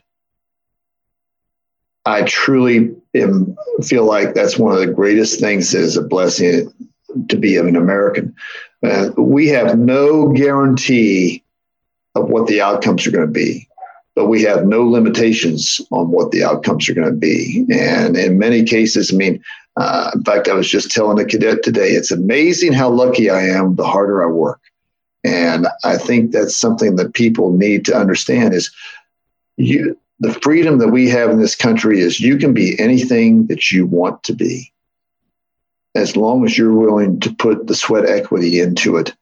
I 2.06 2.24
truly 2.24 2.96
am, 3.13 3.56
feel 3.84 4.06
like 4.06 4.34
that's 4.34 4.58
one 4.58 4.74
of 4.74 4.80
the 4.80 4.94
greatest 4.94 5.40
things 5.40 5.72
that 5.72 5.82
is 5.82 5.98
a 5.98 6.02
blessing 6.02 6.74
to 7.30 7.38
be 7.38 7.58
an 7.58 7.75
American. 7.75 8.36
Uh, 8.82 9.10
we 9.18 9.48
have 9.48 9.78
no 9.78 10.30
guarantee 10.30 11.44
of 12.16 12.30
what 12.30 12.48
the 12.48 12.62
outcomes 12.62 13.08
are 13.08 13.12
going 13.12 13.25
to 13.25 13.32
be, 13.32 13.68
but 14.15 14.27
we 14.27 14.43
have 14.43 14.65
no 14.65 14.84
limitations 14.84 15.82
on 15.91 16.12
what 16.12 16.32
the 16.32 16.43
outcomes 16.43 16.88
are 16.88 16.93
going 16.93 17.08
to 17.08 17.13
be. 17.13 17.65
And 17.72 18.15
in 18.15 18.38
many 18.38 18.63
cases, 18.63 19.12
I 19.12 19.17
mean, 19.17 19.43
uh, 19.75 20.12
in 20.13 20.24
fact, 20.24 20.48
I 20.48 20.53
was 20.53 20.70
just 20.70 20.91
telling 20.91 21.20
a 21.20 21.25
cadet 21.25 21.63
today, 21.63 21.89
it's 21.89 22.12
amazing 22.12 22.74
how 22.74 22.89
lucky 22.89 23.29
I 23.29 23.41
am 23.41 23.75
the 23.75 23.86
harder 23.86 24.24
I 24.24 24.27
work. 24.27 24.62
And 25.24 25.67
I 25.84 25.98
think 25.98 26.32
that's 26.32 26.55
something 26.55 26.96
that 26.98 27.13
people 27.13 27.51
need 27.51 27.86
to 27.86 27.96
understand 27.96 28.53
is 28.53 28.72
you 29.58 29.98
the 30.20 30.34
freedom 30.34 30.77
that 30.77 30.89
we 30.89 31.10
have 31.10 31.29
in 31.32 31.39
this 31.39 31.55
country 31.55 32.00
is 32.00 32.20
you 32.20 32.38
can 32.38 32.53
be 32.53 32.79
anything 32.79 33.48
that 33.48 33.72
you 33.72 33.86
want 33.86 34.24
to 34.24 34.34
be 34.34 34.72
as 35.96 36.15
long 36.15 36.46
as 36.46 36.58
you're 36.58 36.74
willing 36.74 37.20
to 37.20 37.34
put 37.34 37.67
the 37.67 37.75
sweat 37.75 38.05
equity 38.05 38.60
into 38.60 38.96
it 38.98 39.13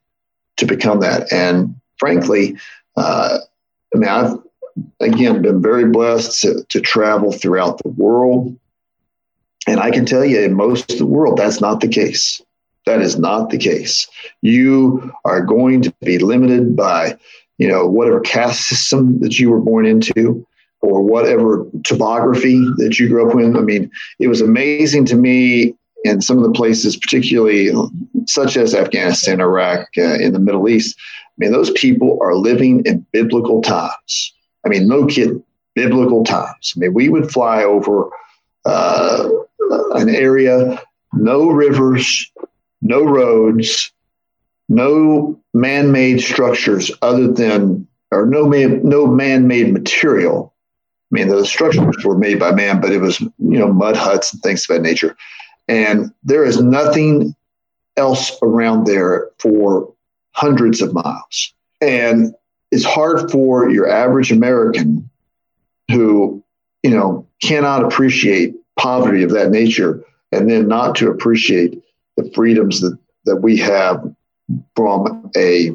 to 0.57 0.65
become 0.65 0.99
that. 0.99 1.31
And 1.31 1.75
frankly, 1.97 2.57
uh, 2.97 3.39
I 3.93 3.97
mean, 3.97 4.09
I've 4.09 4.37
again 4.99 5.41
been 5.41 5.61
very 5.61 5.85
blessed 5.85 6.41
to, 6.41 6.63
to 6.69 6.81
travel 6.81 7.31
throughout 7.31 7.81
the 7.81 7.89
world. 7.89 8.57
And 9.67 9.79
I 9.79 9.91
can 9.91 10.05
tell 10.05 10.25
you, 10.25 10.41
in 10.41 10.53
most 10.53 10.91
of 10.91 10.97
the 10.97 11.05
world, 11.05 11.37
that's 11.37 11.61
not 11.61 11.81
the 11.81 11.87
case. 11.87 12.41
That 12.85 13.01
is 13.01 13.19
not 13.19 13.51
the 13.51 13.59
case. 13.59 14.07
You 14.41 15.11
are 15.23 15.41
going 15.41 15.83
to 15.83 15.93
be 16.01 16.17
limited 16.17 16.75
by, 16.75 17.17
you 17.59 17.67
know, 17.67 17.87
whatever 17.87 18.19
caste 18.21 18.67
system 18.67 19.19
that 19.19 19.39
you 19.39 19.51
were 19.51 19.59
born 19.59 19.85
into 19.85 20.45
or 20.81 21.03
whatever 21.03 21.67
topography 21.83 22.59
that 22.77 22.97
you 22.97 23.07
grew 23.07 23.29
up 23.29 23.35
in. 23.35 23.55
I 23.55 23.61
mean, 23.61 23.91
it 24.19 24.27
was 24.27 24.41
amazing 24.41 25.05
to 25.05 25.15
me 25.15 25.75
in 26.03 26.21
some 26.21 26.37
of 26.37 26.43
the 26.43 26.51
places, 26.51 26.97
particularly 26.97 27.69
such 28.25 28.57
as 28.57 28.73
Afghanistan, 28.73 29.39
Iraq, 29.39 29.87
uh, 29.97 30.15
in 30.15 30.33
the 30.33 30.39
Middle 30.39 30.67
East, 30.67 30.97
I 30.97 31.45
mean, 31.45 31.51
those 31.51 31.71
people 31.71 32.19
are 32.21 32.35
living 32.35 32.83
in 32.85 33.05
biblical 33.11 33.61
times. 33.61 34.33
I 34.65 34.69
mean, 34.69 34.87
no 34.87 35.05
kidding, 35.05 35.43
biblical 35.75 36.23
times. 36.23 36.73
I 36.75 36.79
mean, 36.79 36.93
we 36.93 37.09
would 37.09 37.31
fly 37.31 37.63
over 37.63 38.09
uh, 38.65 39.29
an 39.91 40.09
area, 40.09 40.81
no 41.13 41.49
rivers, 41.49 42.31
no 42.81 43.03
roads, 43.03 43.91
no 44.69 45.39
man-made 45.53 46.21
structures 46.21 46.91
other 47.01 47.27
than, 47.27 47.87
or 48.11 48.25
no 48.25 48.47
man, 48.47 48.81
no 48.87 49.05
man-made 49.05 49.73
material. 49.73 50.53
I 51.11 51.15
mean, 51.15 51.27
the 51.27 51.45
structures 51.45 52.05
were 52.05 52.17
made 52.17 52.39
by 52.39 52.51
man, 52.51 52.79
but 52.79 52.91
it 52.91 52.99
was, 52.99 53.19
you 53.19 53.31
know, 53.39 53.71
mud 53.71 53.97
huts 53.97 54.33
and 54.33 54.41
things 54.41 54.69
of 54.69 54.75
that 54.75 54.81
nature. 54.81 55.15
And 55.67 56.13
there 56.23 56.45
is 56.45 56.61
nothing 56.61 57.35
else 57.97 58.37
around 58.41 58.85
there 58.85 59.29
for 59.39 59.93
hundreds 60.31 60.81
of 60.81 60.93
miles. 60.93 61.53
And 61.81 62.33
it's 62.71 62.85
hard 62.85 63.29
for 63.29 63.69
your 63.69 63.89
average 63.89 64.31
American 64.31 65.09
who, 65.89 66.43
you 66.83 66.91
know, 66.91 67.27
cannot 67.41 67.83
appreciate 67.83 68.55
poverty 68.77 69.23
of 69.23 69.31
that 69.31 69.51
nature 69.51 70.03
and 70.31 70.49
then 70.49 70.67
not 70.67 70.95
to 70.95 71.09
appreciate 71.09 71.81
the 72.17 72.31
freedoms 72.33 72.81
that, 72.81 72.97
that 73.25 73.37
we 73.37 73.57
have 73.57 74.03
from 74.75 75.29
a 75.35 75.71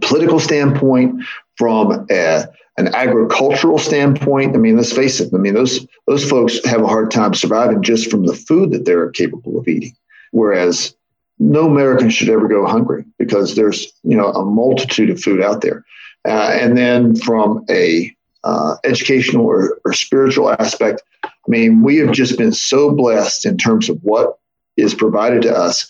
political 0.00 0.40
standpoint, 0.40 1.22
from 1.56 2.06
a, 2.10 2.44
an 2.76 2.94
agricultural 2.94 3.78
standpoint. 3.78 4.54
I 4.54 4.58
mean, 4.58 4.76
let's 4.76 4.92
face 4.92 5.20
it. 5.20 5.32
I 5.32 5.38
mean, 5.38 5.54
those 5.54 5.86
those 6.06 6.28
folks 6.28 6.64
have 6.64 6.82
a 6.82 6.88
hard 6.88 7.10
time 7.10 7.34
surviving 7.34 7.82
just 7.82 8.10
from 8.10 8.26
the 8.26 8.34
food 8.34 8.72
that 8.72 8.84
they're 8.84 9.10
capable 9.10 9.58
of 9.58 9.68
eating. 9.68 9.94
Whereas 10.32 10.94
no 11.38 11.66
American 11.66 12.10
should 12.10 12.28
ever 12.28 12.48
go 12.48 12.66
hungry 12.66 13.04
because 13.18 13.56
there's 13.56 13.92
you 14.02 14.16
know 14.16 14.28
a 14.28 14.44
multitude 14.44 15.10
of 15.10 15.20
food 15.20 15.42
out 15.42 15.62
there. 15.62 15.84
Uh, 16.26 16.50
and 16.52 16.76
then 16.76 17.16
from 17.16 17.64
a 17.70 18.14
uh, 18.44 18.76
educational 18.84 19.46
or, 19.46 19.80
or 19.84 19.92
spiritual 19.92 20.50
aspect, 20.50 21.02
I 21.24 21.28
mean, 21.48 21.82
we 21.82 21.96
have 21.96 22.12
just 22.12 22.38
been 22.38 22.52
so 22.52 22.90
blessed 22.90 23.46
in 23.46 23.56
terms 23.56 23.88
of 23.88 23.98
what 24.02 24.38
is 24.76 24.94
provided 24.94 25.42
to 25.42 25.56
us 25.56 25.88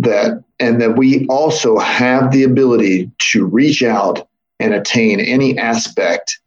that, 0.00 0.42
and 0.58 0.80
that 0.80 0.96
we 0.96 1.26
also 1.26 1.78
have 1.78 2.32
the 2.32 2.42
ability 2.42 3.10
to 3.32 3.44
reach 3.44 3.82
out 3.82 4.28
and 4.60 4.72
attain 4.72 5.20
any 5.20 5.58
aspect 5.58 6.38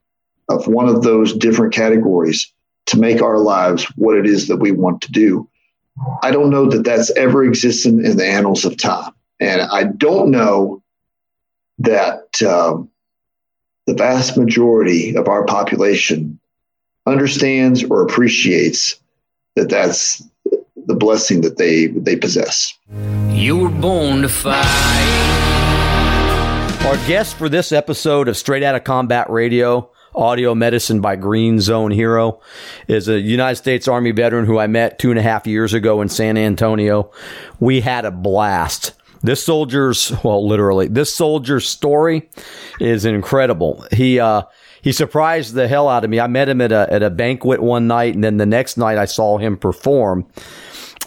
of 0.50 0.68
one 0.68 0.88
of 0.88 1.04
those 1.04 1.34
different 1.34 1.74
categories 1.74 2.52
to 2.88 2.98
make 3.00 3.22
our 3.22 3.38
lives 3.38 3.84
what 3.96 4.18
it 4.18 4.26
is 4.26 4.48
that 4.48 4.58
we 4.58 4.72
want 4.72 5.02
to 5.02 5.12
do. 5.12 5.48
I 6.24 6.32
don't 6.32 6.50
know 6.50 6.70
that 6.70 6.84
that's 6.84 7.12
ever 7.12 7.44
existed 7.44 7.94
in 8.00 8.18
the 8.18 8.26
annals 8.26 8.66
of 8.66 8.78
time. 8.78 9.12
And 9.40 9.62
I 9.62 9.84
don't 9.84 10.32
know 10.32 10.82
that 11.80 12.42
um, 12.42 12.90
the 13.88 13.94
vast 13.94 14.38
majority 14.38 15.16
of 15.16 15.28
our 15.28 15.46
population 15.46 16.40
understands 17.06 17.84
or 17.86 18.04
appreciates 18.04 19.00
that 19.56 19.70
that's 19.70 20.22
the 20.86 20.94
blessing 20.94 21.42
that 21.42 21.58
they 21.58 21.88
they 21.88 22.16
possess. 22.16 22.78
You 23.30 23.58
were 23.58 23.70
born 23.70 24.22
to 24.22 24.30
fight. 24.30 24.64
Our 26.86 26.98
guest 27.08 27.36
for 27.36 27.50
this 27.50 27.72
episode 27.72 28.28
of 28.28 28.38
Straight 28.38 28.64
Outta 28.64 28.82
Combat 28.82 29.30
Radio 29.30 29.92
audio 30.16 30.56
medicine 30.56 31.00
by 31.00 31.16
Green 31.16 31.60
Zone 31.60 31.92
Hero 31.92 32.42
is 32.88 33.08
a 33.08 33.20
United 33.20 33.58
States 33.58 33.88
Army 33.88 34.12
veteran 34.12 34.46
who 34.46 34.58
I 34.58 34.68
met 34.68 34.98
two 34.98 35.12
and 35.12 35.20
a 35.20 35.22
half 35.22 35.46
years 35.46 35.74
ago 35.74 36.02
in 36.02 36.10
San 36.10 36.38
Antonio. 36.38 37.12
We 37.60 37.82
had 37.82 38.04
a 38.04 38.12
blast. 38.12 38.94
This 39.22 39.44
soldier's, 39.44 40.12
well, 40.24 40.48
literally, 40.48 40.88
this 40.88 41.14
soldier's 41.14 41.68
story 41.68 42.30
is 42.80 43.06
incredible. 43.06 43.86
He, 43.92 44.20
uh, 44.20 44.44
he 44.82 44.92
surprised 44.92 45.54
the 45.54 45.68
hell 45.68 45.90
out 45.90 46.04
of 46.04 46.10
me. 46.10 46.20
I 46.20 46.28
met 46.28 46.50
him 46.50 46.62
at 46.62 46.72
a, 46.72 46.88
at 46.92 47.04
a 47.04 47.10
banquet 47.10 47.62
one 47.62 47.88
night, 47.88 48.16
and 48.16 48.24
then 48.24 48.38
the 48.38 48.46
next 48.46 48.78
night 48.78 48.98
I 48.98 49.06
saw 49.06 49.38
him 49.38 49.58
perform. 49.58 50.28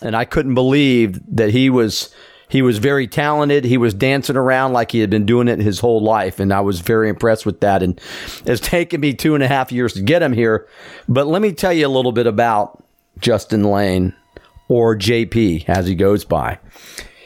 And 0.02 0.16
I 0.16 0.24
couldn't 0.24 0.54
believe 0.54 1.20
that 1.36 1.50
he 1.50 1.70
was 1.70 2.14
He 2.48 2.62
was 2.62 2.78
very 2.78 3.06
talented. 3.06 3.64
He 3.64 3.78
was 3.78 3.94
dancing 3.94 4.36
around 4.36 4.72
like 4.72 4.90
he 4.90 4.98
had 4.98 5.08
been 5.08 5.24
doing 5.24 5.46
it 5.46 5.60
his 5.60 5.78
whole 5.78 6.02
life. 6.02 6.40
And 6.40 6.52
I 6.52 6.60
was 6.60 6.80
very 6.80 7.08
impressed 7.08 7.46
with 7.46 7.60
that. 7.60 7.80
And 7.80 8.00
it's 8.44 8.60
taken 8.60 9.00
me 9.00 9.14
two 9.14 9.34
and 9.36 9.44
a 9.44 9.46
half 9.46 9.70
years 9.70 9.92
to 9.92 10.02
get 10.02 10.20
him 10.20 10.32
here. 10.32 10.66
But 11.08 11.28
let 11.28 11.42
me 11.42 11.52
tell 11.52 11.72
you 11.72 11.86
a 11.86 11.88
little 11.88 12.10
bit 12.10 12.26
about 12.26 12.82
Justin 13.20 13.62
Lane 13.62 14.14
or 14.68 14.96
JP 14.96 15.68
as 15.68 15.86
he 15.86 15.94
goes 15.94 16.24
by. 16.24 16.58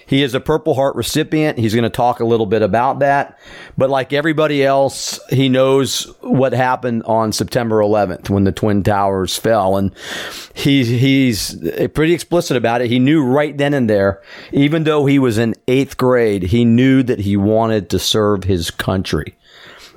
He 0.06 0.22
is 0.22 0.34
a 0.34 0.40
Purple 0.40 0.74
Heart 0.74 0.96
recipient. 0.96 1.58
He's 1.58 1.74
going 1.74 1.84
to 1.84 1.90
talk 1.90 2.20
a 2.20 2.24
little 2.24 2.46
bit 2.46 2.62
about 2.62 2.98
that. 2.98 3.38
But 3.76 3.90
like 3.90 4.12
everybody 4.12 4.64
else, 4.64 5.18
he 5.30 5.48
knows 5.48 6.04
what 6.20 6.52
happened 6.52 7.02
on 7.04 7.32
September 7.32 7.78
11th 7.78 8.28
when 8.28 8.44
the 8.44 8.52
Twin 8.52 8.82
Towers 8.82 9.36
fell. 9.36 9.76
And 9.76 9.92
he, 10.54 10.84
he's 10.84 11.56
pretty 11.94 12.12
explicit 12.12 12.56
about 12.56 12.82
it. 12.82 12.90
He 12.90 12.98
knew 12.98 13.24
right 13.24 13.56
then 13.56 13.74
and 13.74 13.88
there, 13.88 14.22
even 14.52 14.84
though 14.84 15.06
he 15.06 15.18
was 15.18 15.38
in 15.38 15.54
eighth 15.68 15.96
grade, 15.96 16.44
he 16.44 16.64
knew 16.64 17.02
that 17.02 17.20
he 17.20 17.36
wanted 17.36 17.90
to 17.90 17.98
serve 17.98 18.44
his 18.44 18.70
country. 18.70 19.36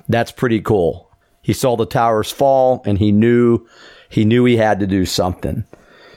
That's 0.08 0.32
pretty 0.32 0.62
cool. 0.62 1.12
He 1.42 1.54
saw 1.54 1.76
the 1.76 1.86
towers 1.86 2.32
fall 2.32 2.82
and 2.86 2.98
he 2.98 3.12
knew 3.12 3.66
he 4.10 4.26
knew 4.26 4.46
he 4.46 4.58
had 4.58 4.80
to 4.80 4.88
do 4.88 5.06
something. 5.06 5.66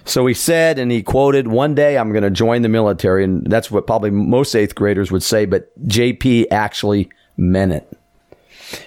So 0.04 0.26
he 0.26 0.34
said, 0.34 0.78
and 0.78 0.90
he 0.90 1.02
quoted, 1.02 1.48
One 1.48 1.74
day 1.74 1.98
I'm 1.98 2.12
going 2.12 2.22
to 2.22 2.30
join 2.30 2.62
the 2.62 2.68
military. 2.68 3.24
And 3.24 3.46
that's 3.46 3.70
what 3.70 3.86
probably 3.86 4.10
most 4.10 4.54
eighth 4.54 4.74
graders 4.74 5.10
would 5.10 5.22
say, 5.22 5.44
but 5.46 5.70
JP 5.88 6.46
actually 6.50 7.10
meant 7.36 7.72
it. 7.72 7.96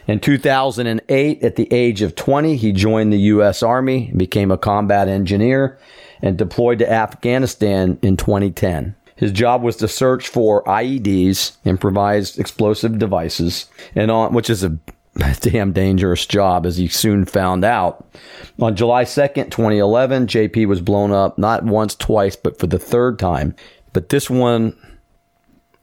In 0.08 0.20
2008, 0.20 1.44
at 1.44 1.56
the 1.56 1.72
age 1.72 2.02
of 2.02 2.16
20, 2.16 2.56
he 2.56 2.72
joined 2.72 3.12
the 3.12 3.20
U.S. 3.20 3.62
Army, 3.62 4.12
became 4.16 4.52
a 4.52 4.58
combat 4.58 5.08
engineer, 5.08 5.78
and 6.22 6.38
deployed 6.38 6.80
to 6.80 6.92
Afghanistan 6.92 8.00
in 8.02 8.16
2010. 8.16 8.96
His 9.16 9.32
job 9.32 9.62
was 9.62 9.76
to 9.78 9.88
search 9.88 10.28
for 10.28 10.64
IEDs, 10.64 11.58
improvised 11.66 12.40
explosive 12.40 12.98
devices, 12.98 13.68
and 13.94 14.10
on 14.10 14.34
which 14.34 14.50
is 14.50 14.64
a 14.64 14.78
damn 15.42 15.72
dangerous 15.72 16.26
job, 16.26 16.66
as 16.66 16.78
he 16.78 16.88
soon 16.88 17.26
found 17.26 17.64
out. 17.64 18.06
On 18.60 18.76
July 18.76 19.04
2nd, 19.04 19.52
2011, 19.52 20.28
JP 20.28 20.68
was 20.68 20.82
blown 20.82 21.12
up 21.12 21.38
not 21.38 21.64
once, 21.64 21.96
twice, 21.96 22.36
but 22.36 22.60
for 22.60 22.68
the 22.68 22.80
third 22.80 23.20
time. 23.20 23.56
But 23.92 24.10
this 24.10 24.30
one 24.30 24.76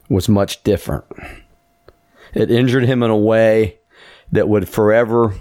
was 0.08 0.28
much 0.28 0.62
different. 0.64 1.04
It 2.34 2.50
injured 2.50 2.84
him 2.84 3.02
in 3.02 3.10
a 3.10 3.16
way 3.16 3.78
that 4.32 4.48
would 4.48 4.68
forever 4.68 5.34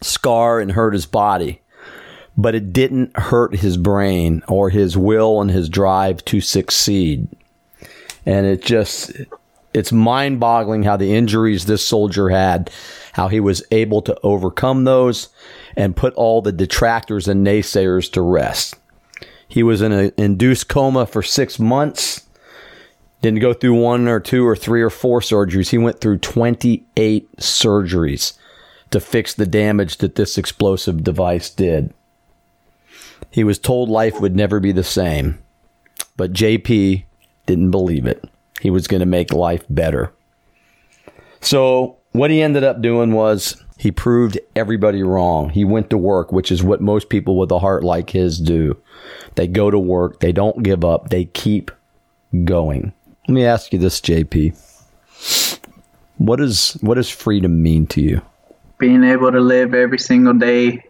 scar 0.00 0.60
and 0.60 0.72
hurt 0.72 0.92
his 0.92 1.06
body, 1.06 1.60
but 2.36 2.54
it 2.54 2.72
didn't 2.72 3.16
hurt 3.16 3.56
his 3.56 3.76
brain 3.76 4.42
or 4.48 4.70
his 4.70 4.96
will 4.96 5.40
and 5.40 5.50
his 5.50 5.68
drive 5.68 6.24
to 6.26 6.40
succeed. 6.40 7.28
And 8.26 8.46
it 8.46 8.62
just, 8.62 9.12
it's 9.74 9.92
mind 9.92 10.38
boggling 10.38 10.84
how 10.84 10.96
the 10.96 11.12
injuries 11.12 11.66
this 11.66 11.84
soldier 11.84 12.28
had, 12.28 12.70
how 13.12 13.28
he 13.28 13.40
was 13.40 13.62
able 13.72 14.00
to 14.02 14.16
overcome 14.22 14.84
those 14.84 15.28
and 15.76 15.96
put 15.96 16.14
all 16.14 16.40
the 16.40 16.52
detractors 16.52 17.26
and 17.26 17.44
naysayers 17.44 18.10
to 18.12 18.22
rest. 18.22 18.76
He 19.48 19.62
was 19.62 19.82
in 19.82 19.92
an 19.92 20.12
induced 20.16 20.68
coma 20.68 21.06
for 21.06 21.22
six 21.22 21.58
months. 21.58 22.26
Didn't 23.20 23.40
go 23.40 23.52
through 23.52 23.74
one 23.80 24.06
or 24.06 24.20
two 24.20 24.46
or 24.46 24.56
three 24.56 24.82
or 24.82 24.90
four 24.90 25.20
surgeries. 25.20 25.70
He 25.70 25.78
went 25.78 26.00
through 26.00 26.18
28 26.18 27.36
surgeries 27.36 28.38
to 28.90 29.00
fix 29.00 29.34
the 29.34 29.46
damage 29.46 29.98
that 29.98 30.14
this 30.14 30.38
explosive 30.38 31.02
device 31.02 31.50
did. 31.50 31.92
He 33.30 33.42
was 33.42 33.58
told 33.58 33.88
life 33.88 34.20
would 34.20 34.36
never 34.36 34.60
be 34.60 34.72
the 34.72 34.84
same, 34.84 35.42
but 36.16 36.32
JP 36.32 37.04
didn't 37.46 37.70
believe 37.72 38.06
it. 38.06 38.24
He 38.60 38.70
was 38.70 38.86
going 38.86 39.00
to 39.00 39.06
make 39.06 39.32
life 39.32 39.64
better. 39.68 40.12
So, 41.40 41.98
what 42.12 42.30
he 42.30 42.40
ended 42.40 42.64
up 42.64 42.80
doing 42.80 43.12
was 43.12 43.62
he 43.76 43.90
proved 43.90 44.38
everybody 44.54 45.02
wrong. 45.02 45.50
He 45.50 45.64
went 45.64 45.90
to 45.90 45.98
work, 45.98 46.32
which 46.32 46.52
is 46.52 46.62
what 46.62 46.80
most 46.80 47.08
people 47.08 47.36
with 47.36 47.50
a 47.50 47.58
heart 47.58 47.82
like 47.84 48.10
his 48.10 48.38
do. 48.38 48.80
They 49.34 49.46
go 49.46 49.70
to 49.70 49.78
work, 49.78 50.20
they 50.20 50.32
don't 50.32 50.62
give 50.62 50.84
up, 50.84 51.10
they 51.10 51.26
keep 51.26 51.70
going. 52.44 52.92
Let 53.28 53.34
me 53.34 53.44
ask 53.44 53.72
you 53.72 53.78
this, 53.78 54.00
JP. 54.00 54.56
What 56.18 56.40
is 56.40 56.78
what 56.80 56.94
does 56.94 57.10
freedom 57.10 57.62
mean 57.62 57.86
to 57.88 58.00
you? 58.00 58.22
Being 58.78 59.04
able 59.04 59.32
to 59.32 59.40
live 59.40 59.74
every 59.74 59.98
single 59.98 60.34
day 60.34 60.84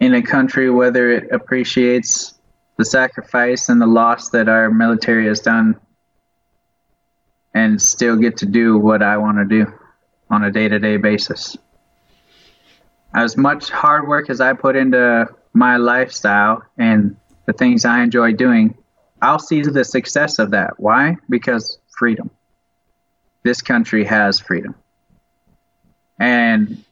in 0.00 0.14
a 0.14 0.22
country 0.22 0.68
whether 0.68 1.10
it 1.10 1.30
appreciates 1.30 2.34
the 2.76 2.84
sacrifice 2.84 3.68
and 3.68 3.80
the 3.80 3.86
loss 3.86 4.30
that 4.30 4.48
our 4.48 4.70
military 4.70 5.26
has 5.26 5.40
done 5.40 5.78
and 7.54 7.80
still 7.80 8.16
get 8.16 8.38
to 8.38 8.46
do 8.46 8.78
what 8.78 9.02
I 9.02 9.16
want 9.16 9.38
to 9.38 9.44
do 9.44 9.72
on 10.30 10.44
a 10.44 10.50
day-to-day 10.50 10.96
basis. 10.96 11.56
As 13.14 13.36
much 13.36 13.68
hard 13.68 14.08
work 14.08 14.30
as 14.30 14.40
I 14.40 14.54
put 14.54 14.74
into 14.74 15.28
my 15.52 15.76
lifestyle 15.76 16.62
and 16.78 17.16
the 17.46 17.52
things 17.52 17.84
I 17.84 18.02
enjoy 18.02 18.32
doing, 18.32 18.74
I'll 19.20 19.38
see 19.38 19.62
the 19.62 19.84
success 19.84 20.38
of 20.38 20.50
that. 20.52 20.80
Why? 20.80 21.16
Because 21.28 21.78
freedom. 21.96 22.30
This 23.42 23.60
country 23.60 24.04
has 24.04 24.40
freedom. 24.40 24.74
And 26.18 26.82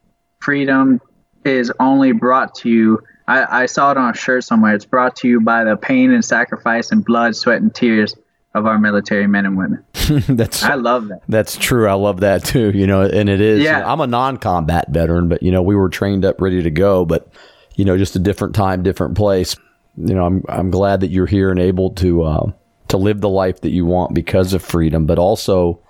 freedom 0.40 1.00
is 1.44 1.72
only 1.80 2.12
brought 2.12 2.54
to 2.56 2.68
you. 2.68 3.02
I, 3.26 3.62
I, 3.62 3.66
saw 3.66 3.92
it 3.92 3.96
on 3.96 4.10
a 4.10 4.16
shirt 4.16 4.44
somewhere. 4.44 4.74
It's 4.74 4.84
brought 4.84 5.16
to 5.16 5.28
you 5.28 5.40
by 5.40 5.64
the 5.64 5.76
pain 5.76 6.12
and 6.12 6.24
sacrifice 6.24 6.90
and 6.90 7.04
blood, 7.04 7.36
sweat, 7.36 7.62
and 7.62 7.74
tears 7.74 8.14
of 8.54 8.66
our 8.66 8.78
military 8.78 9.26
men 9.26 9.46
and 9.46 9.56
women. 9.56 9.84
that's 10.36 10.62
I 10.62 10.74
love 10.74 11.08
that. 11.08 11.22
That's 11.28 11.56
true. 11.56 11.88
I 11.88 11.94
love 11.94 12.20
that 12.20 12.44
too. 12.44 12.70
You 12.74 12.86
know, 12.86 13.02
and 13.02 13.28
it 13.28 13.40
is. 13.40 13.62
Yeah. 13.62 13.90
I'm 13.90 14.00
a 14.00 14.06
non-combat 14.06 14.86
veteran, 14.90 15.28
but 15.28 15.42
you 15.42 15.52
know, 15.52 15.62
we 15.62 15.76
were 15.76 15.88
trained 15.88 16.24
up, 16.24 16.40
ready 16.40 16.62
to 16.62 16.70
go. 16.70 17.04
But 17.04 17.28
you 17.76 17.84
know, 17.84 17.96
just 17.96 18.16
a 18.16 18.18
different 18.18 18.54
time, 18.54 18.82
different 18.82 19.16
place. 19.16 19.56
You 19.96 20.14
know, 20.14 20.24
I'm 20.24 20.44
I'm 20.48 20.70
glad 20.70 21.00
that 21.00 21.10
you're 21.10 21.26
here 21.26 21.50
and 21.50 21.60
able 21.60 21.90
to 21.94 22.22
uh, 22.22 22.52
to 22.88 22.96
live 22.96 23.20
the 23.20 23.28
life 23.28 23.60
that 23.60 23.70
you 23.70 23.86
want 23.86 24.14
because 24.14 24.52
of 24.52 24.62
freedom, 24.62 25.06
but 25.06 25.18
also 25.18 25.80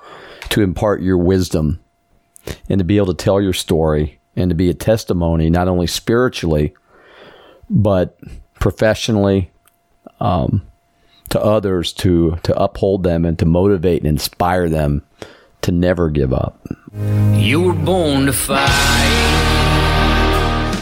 to 0.50 0.62
impart 0.62 1.02
your 1.02 1.18
wisdom 1.18 1.80
and 2.68 2.78
to 2.78 2.84
be 2.84 2.96
able 2.96 3.14
to 3.14 3.24
tell 3.24 3.40
your 3.40 3.52
story 3.52 4.20
and 4.36 4.50
to 4.50 4.54
be 4.54 4.70
a 4.70 4.74
testimony, 4.74 5.50
not 5.50 5.68
only 5.68 5.86
spiritually, 5.86 6.74
but 7.68 8.18
professionally. 8.58 9.50
Um, 10.20 10.62
to 11.30 11.42
others 11.42 11.92
to 11.94 12.36
to 12.42 12.56
uphold 12.60 13.02
them 13.02 13.24
and 13.24 13.38
to 13.38 13.46
motivate 13.46 14.02
and 14.02 14.08
inspire 14.08 14.68
them 14.68 15.02
to 15.62 15.72
never 15.72 16.10
give 16.10 16.32
up. 16.32 16.66
You 17.34 17.60
were 17.62 17.72
born 17.72 18.26
to 18.26 18.32
fight. 18.32 19.30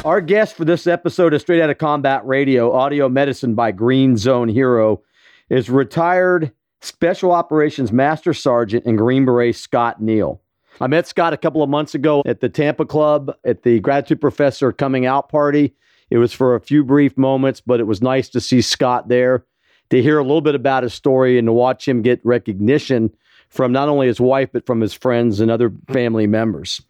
Our 0.05 0.21
guest 0.21 0.57
for 0.57 0.65
this 0.65 0.87
episode 0.87 1.35
of 1.35 1.41
Straight 1.41 1.61
Out 1.61 1.71
of 1.71 1.79
Combat 1.79 2.27
Radio, 2.27 2.73
Audio 2.73 3.09
Medicine 3.09 3.55
by 3.55 3.73
Green 3.73 4.17
Zone 4.17 4.49
Hero, 4.49 5.03
is 5.51 5.69
retired 5.69 6.53
Special 6.81 7.33
Operations 7.33 7.93
Master 7.93 8.33
Sergeant 8.33 8.87
and 8.87 8.97
Green 8.97 9.25
Beret 9.25 9.57
Scott 9.57 10.01
Neil. 10.01 10.41
I 10.81 10.87
met 10.87 11.09
Scott 11.09 11.33
a 11.33 11.37
couple 11.37 11.63
of 11.63 11.69
months 11.69 11.95
ago 11.95 12.23
at 12.25 12.41
the 12.41 12.49
Tampa 12.49 12.87
Club 12.87 13.35
at 13.45 13.65
the 13.65 13.81
Gratitude 13.81 14.21
Professor 14.21 14.73
coming 14.73 15.05
out 15.05 15.29
party. 15.29 15.75
It 16.11 16.19
was 16.19 16.33
for 16.33 16.55
a 16.55 16.61
few 16.61 16.85
brief 16.85 17.19
moments, 17.19 17.61
but 17.61 17.81
it 17.81 17.87
was 17.87 18.01
nice 18.01 18.29
to 18.31 18.41
see 18.41 18.63
Scott 18.63 19.09
there, 19.09 19.45
to 19.91 20.03
hear 20.03 20.19
a 20.19 20.23
little 20.23 20.41
bit 20.41 20.55
about 20.55 20.83
his 20.83 20.95
story, 20.95 21.39
and 21.39 21.47
to 21.47 21.53
watch 21.53 21.87
him 21.87 22.03
get 22.03 22.21
recognition 22.25 23.11
from 23.49 23.73
not 23.73 23.89
only 23.89 24.07
his 24.07 24.21
wife, 24.21 24.51
but 24.53 24.67
from 24.67 24.81
his 24.81 24.93
friends 24.93 25.41
and 25.41 25.51
other 25.51 25.73
family 25.91 26.27
members. 26.27 26.83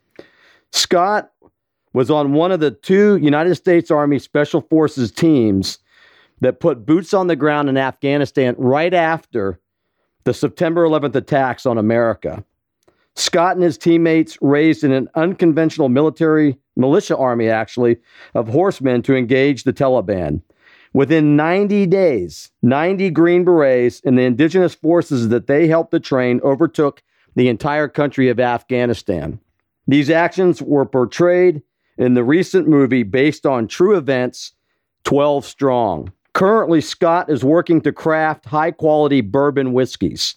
Scott 0.73 1.31
was 1.93 2.11
on 2.11 2.33
one 2.33 2.53
of 2.53 2.61
the 2.61 2.71
two 2.71 3.17
United 3.17 3.55
States 3.55 3.91
Army 3.91 4.19
Special 4.19 4.61
Forces 4.61 5.11
teams 5.11 5.79
that 6.41 6.61
put 6.61 6.87
boots 6.87 7.15
on 7.15 7.27
the 7.27 7.37
ground 7.37 7.69
in 7.69 7.77
Afghanistan 7.77 8.55
right 8.59 8.95
after 8.95 9.59
the 10.25 10.35
September 10.35 10.87
11th 10.87 11.15
attacks 11.15 11.67
on 11.67 11.79
America. 11.79 12.45
Scott 13.15 13.57
and 13.57 13.65
his 13.65 13.79
teammates 13.79 14.39
raised 14.41 14.85
in 14.85 14.93
an 14.93 15.09
unconventional 15.17 15.89
military 15.89 16.57
militia 16.77 17.17
army, 17.17 17.49
actually, 17.49 17.97
of 18.35 18.49
horsemen 18.49 19.03
to 19.03 19.17
engage 19.17 19.65
the 19.65 19.73
Taliban. 19.73 20.41
Within 20.93 21.37
90 21.37 21.87
days, 21.87 22.51
90 22.63 23.11
Green 23.11 23.45
Berets 23.45 24.01
and 24.05 24.19
the 24.19 24.23
indigenous 24.23 24.75
forces 24.75 25.29
that 25.29 25.47
they 25.47 25.69
helped 25.69 25.91
to 25.91 26.01
train 26.01 26.41
overtook 26.43 27.03
the 27.37 27.49
entire 27.49 27.89
country 27.89 28.29
of 28.29 28.41
Afghanistan. 28.41 29.39
These 29.87 30.11
actions 30.11 30.61
were 30.61 30.87
portrayed 30.87 31.63
in 31.97 32.15
the 32.15 32.25
recent 32.25 32.69
movie 32.69 33.03
based 33.03 33.47
on 33.47 33.69
true 33.69 33.97
events, 33.97 34.53
12 35.05 35.45
Strong. 35.45 36.13
Currently, 36.33 36.81
Scott 36.81 37.31
is 37.31 37.45
working 37.45 37.81
to 37.83 37.93
craft 37.93 38.47
high 38.47 38.71
quality 38.71 39.21
bourbon 39.21 39.73
whiskeys, 39.73 40.37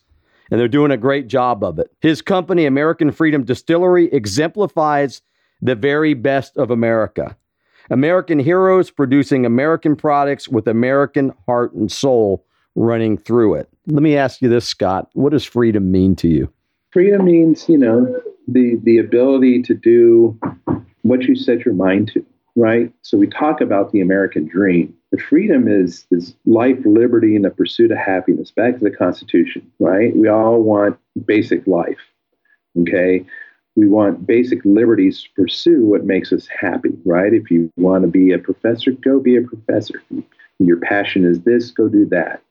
and 0.50 0.60
they're 0.60 0.68
doing 0.68 0.92
a 0.92 0.98
great 0.98 1.28
job 1.28 1.64
of 1.64 1.80
it. 1.80 1.92
His 2.02 2.22
company, 2.22 2.66
American 2.66 3.12
Freedom 3.12 3.44
Distillery, 3.44 4.12
exemplifies 4.12 5.22
the 5.62 5.76
very 5.76 6.14
best 6.14 6.58
of 6.58 6.72
America. 6.72 7.38
American 7.92 8.40
heroes 8.40 8.90
producing 8.90 9.46
American 9.46 9.96
products 9.96 10.48
with 10.48 10.68
American 10.68 11.34
heart 11.46 11.74
and 11.74 11.92
soul 11.92 12.46
running 12.76 13.18
through 13.18 13.56
it. 13.56 13.70
Let 13.88 14.02
me 14.02 14.16
ask 14.16 14.42
you 14.42 14.48
this, 14.48 14.66
Scott. 14.66 15.10
What 15.14 15.32
does 15.34 15.44
freedom 15.44 15.92
mean 15.92 16.16
to 16.16 16.28
you? 16.30 16.52
Freedom 16.92 17.26
means, 17.26 17.68
you 17.68 17.78
know, 17.78 18.22
the 18.48 18.80
the 18.84 18.98
ability 18.98 19.62
to 19.64 19.74
do 19.74 20.40
what 21.02 21.24
you 21.24 21.36
set 21.36 21.66
your 21.66 21.74
mind 21.74 22.12
to, 22.14 22.26
right? 22.56 22.92
So 23.02 23.18
we 23.18 23.28
talk 23.28 23.60
about 23.60 23.92
the 23.92 24.00
American 24.00 24.48
dream. 24.48 24.94
The 25.12 25.18
freedom 25.18 25.68
is 25.68 26.08
is 26.12 26.34
life, 26.46 26.80
liberty, 26.86 27.36
and 27.36 27.44
the 27.44 27.50
pursuit 27.50 27.92
of 27.92 27.98
happiness. 27.98 28.52
Back 28.52 28.78
to 28.78 28.84
the 28.86 28.92
Constitution, 28.92 29.70
right? 29.80 30.16
We 30.16 30.30
all 30.30 30.62
want 30.62 30.98
basic 31.26 31.68
life. 31.68 32.00
Okay. 32.80 33.26
We 33.76 33.88
want 33.88 34.28
basic 34.28 34.64
liberties 34.66 35.24
to 35.24 35.30
pursue 35.42 35.86
what 35.86 36.04
makes 36.04 36.34
us 36.34 36.48
happy, 36.48 36.92
right? 37.06 37.34
If 37.34 37.50
you 37.50 37.72
want 37.78 38.04
to 38.04 38.10
be 38.10 38.32
a 38.32 38.38
professor, 38.38 38.92
go 38.92 39.20
be 39.20 39.38
a 39.38 39.42
professor. 39.42 40.02
Your 40.60 40.78
passion 40.78 41.26
is 41.26 41.42
this, 41.42 41.72
go 41.72 41.88
do 41.88 42.06
that. 42.08 42.42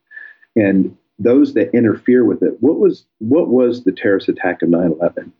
And 0.55 0.97
those 1.19 1.53
that 1.53 1.73
interfere 1.73 2.25
with 2.25 2.41
it, 2.41 2.57
what 2.61 2.79
was 2.79 3.05
what 3.19 3.49
was 3.49 3.83
the 3.83 3.91
terrorist 3.91 4.29
attack 4.29 4.61
of 4.61 4.69
9/11? 4.69 5.31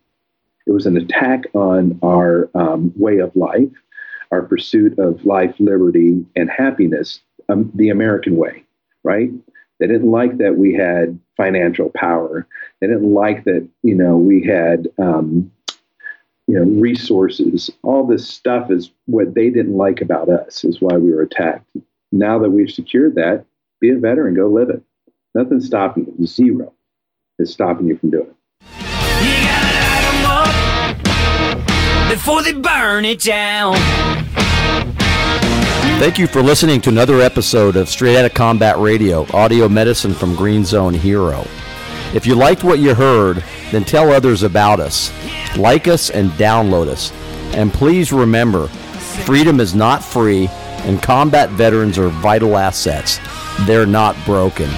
It 0.66 0.72
was 0.72 0.86
an 0.86 0.96
attack 0.96 1.44
on 1.54 1.98
our 2.02 2.48
um, 2.54 2.92
way 2.96 3.18
of 3.18 3.34
life, 3.34 3.72
our 4.30 4.42
pursuit 4.42 4.98
of 4.98 5.24
life, 5.24 5.54
liberty, 5.58 6.24
and 6.36 6.48
happiness, 6.48 7.20
um, 7.48 7.70
the 7.74 7.88
American 7.88 8.36
way, 8.36 8.64
right? 9.02 9.30
They 9.80 9.88
didn't 9.88 10.10
like 10.10 10.38
that 10.38 10.56
we 10.56 10.74
had 10.74 11.18
financial 11.36 11.90
power. 11.96 12.46
They 12.80 12.86
didn't 12.86 13.12
like 13.12 13.44
that, 13.44 13.68
you 13.82 13.96
know, 13.96 14.16
we 14.16 14.44
had, 14.44 14.86
um, 14.98 15.50
you 16.46 16.58
know, 16.58 16.64
resources. 16.64 17.70
All 17.82 18.06
this 18.06 18.28
stuff 18.28 18.70
is 18.70 18.90
what 19.06 19.34
they 19.34 19.50
didn't 19.50 19.76
like 19.76 20.00
about 20.00 20.28
us, 20.28 20.64
is 20.64 20.80
why 20.80 20.96
we 20.96 21.12
were 21.12 21.22
attacked. 21.22 21.66
Now 22.10 22.38
that 22.40 22.50
we've 22.50 22.70
secured 22.70 23.14
that, 23.14 23.44
be 23.80 23.90
a 23.90 23.96
veteran, 23.98 24.34
go 24.34 24.48
live 24.48 24.70
it. 24.70 24.82
Nothing's 25.34 25.66
stopping 25.66 26.12
you. 26.18 26.26
Zero 26.26 26.72
is 27.38 27.52
stopping 27.52 27.86
you 27.86 27.96
from 27.96 28.10
doing 28.10 28.26
it. 28.26 28.36
You 29.24 29.32
gotta 29.46 29.74
light 30.24 30.96
'em 31.08 31.66
up 31.66 32.10
before 32.10 32.42
they 32.42 32.52
burn 32.52 33.04
it 33.04 33.20
down. 33.20 33.76
Thank 35.98 36.18
you 36.18 36.26
for 36.26 36.42
listening 36.42 36.80
to 36.82 36.90
another 36.90 37.20
episode 37.20 37.76
of 37.76 37.88
Straight 37.88 38.16
Outta 38.16 38.30
Combat 38.30 38.76
Radio, 38.78 39.24
audio 39.32 39.68
medicine 39.68 40.12
from 40.12 40.34
Green 40.34 40.64
Zone 40.64 40.94
Hero. 40.94 41.46
If 42.12 42.26
you 42.26 42.34
liked 42.34 42.64
what 42.64 42.80
you 42.80 42.94
heard, 42.94 43.42
then 43.70 43.84
tell 43.84 44.10
others 44.10 44.42
about 44.42 44.80
us. 44.80 45.12
Like 45.56 45.88
us 45.88 46.10
and 46.10 46.30
download 46.32 46.88
us. 46.88 47.12
And 47.54 47.72
please 47.72 48.12
remember, 48.12 48.68
freedom 49.26 49.60
is 49.60 49.74
not 49.74 50.02
free, 50.02 50.48
and 50.84 51.02
combat 51.02 51.50
veterans 51.50 51.98
are 51.98 52.08
vital 52.08 52.56
assets. 52.56 53.20
They're 53.66 53.86
not 53.86 54.16
broken. 54.24 54.70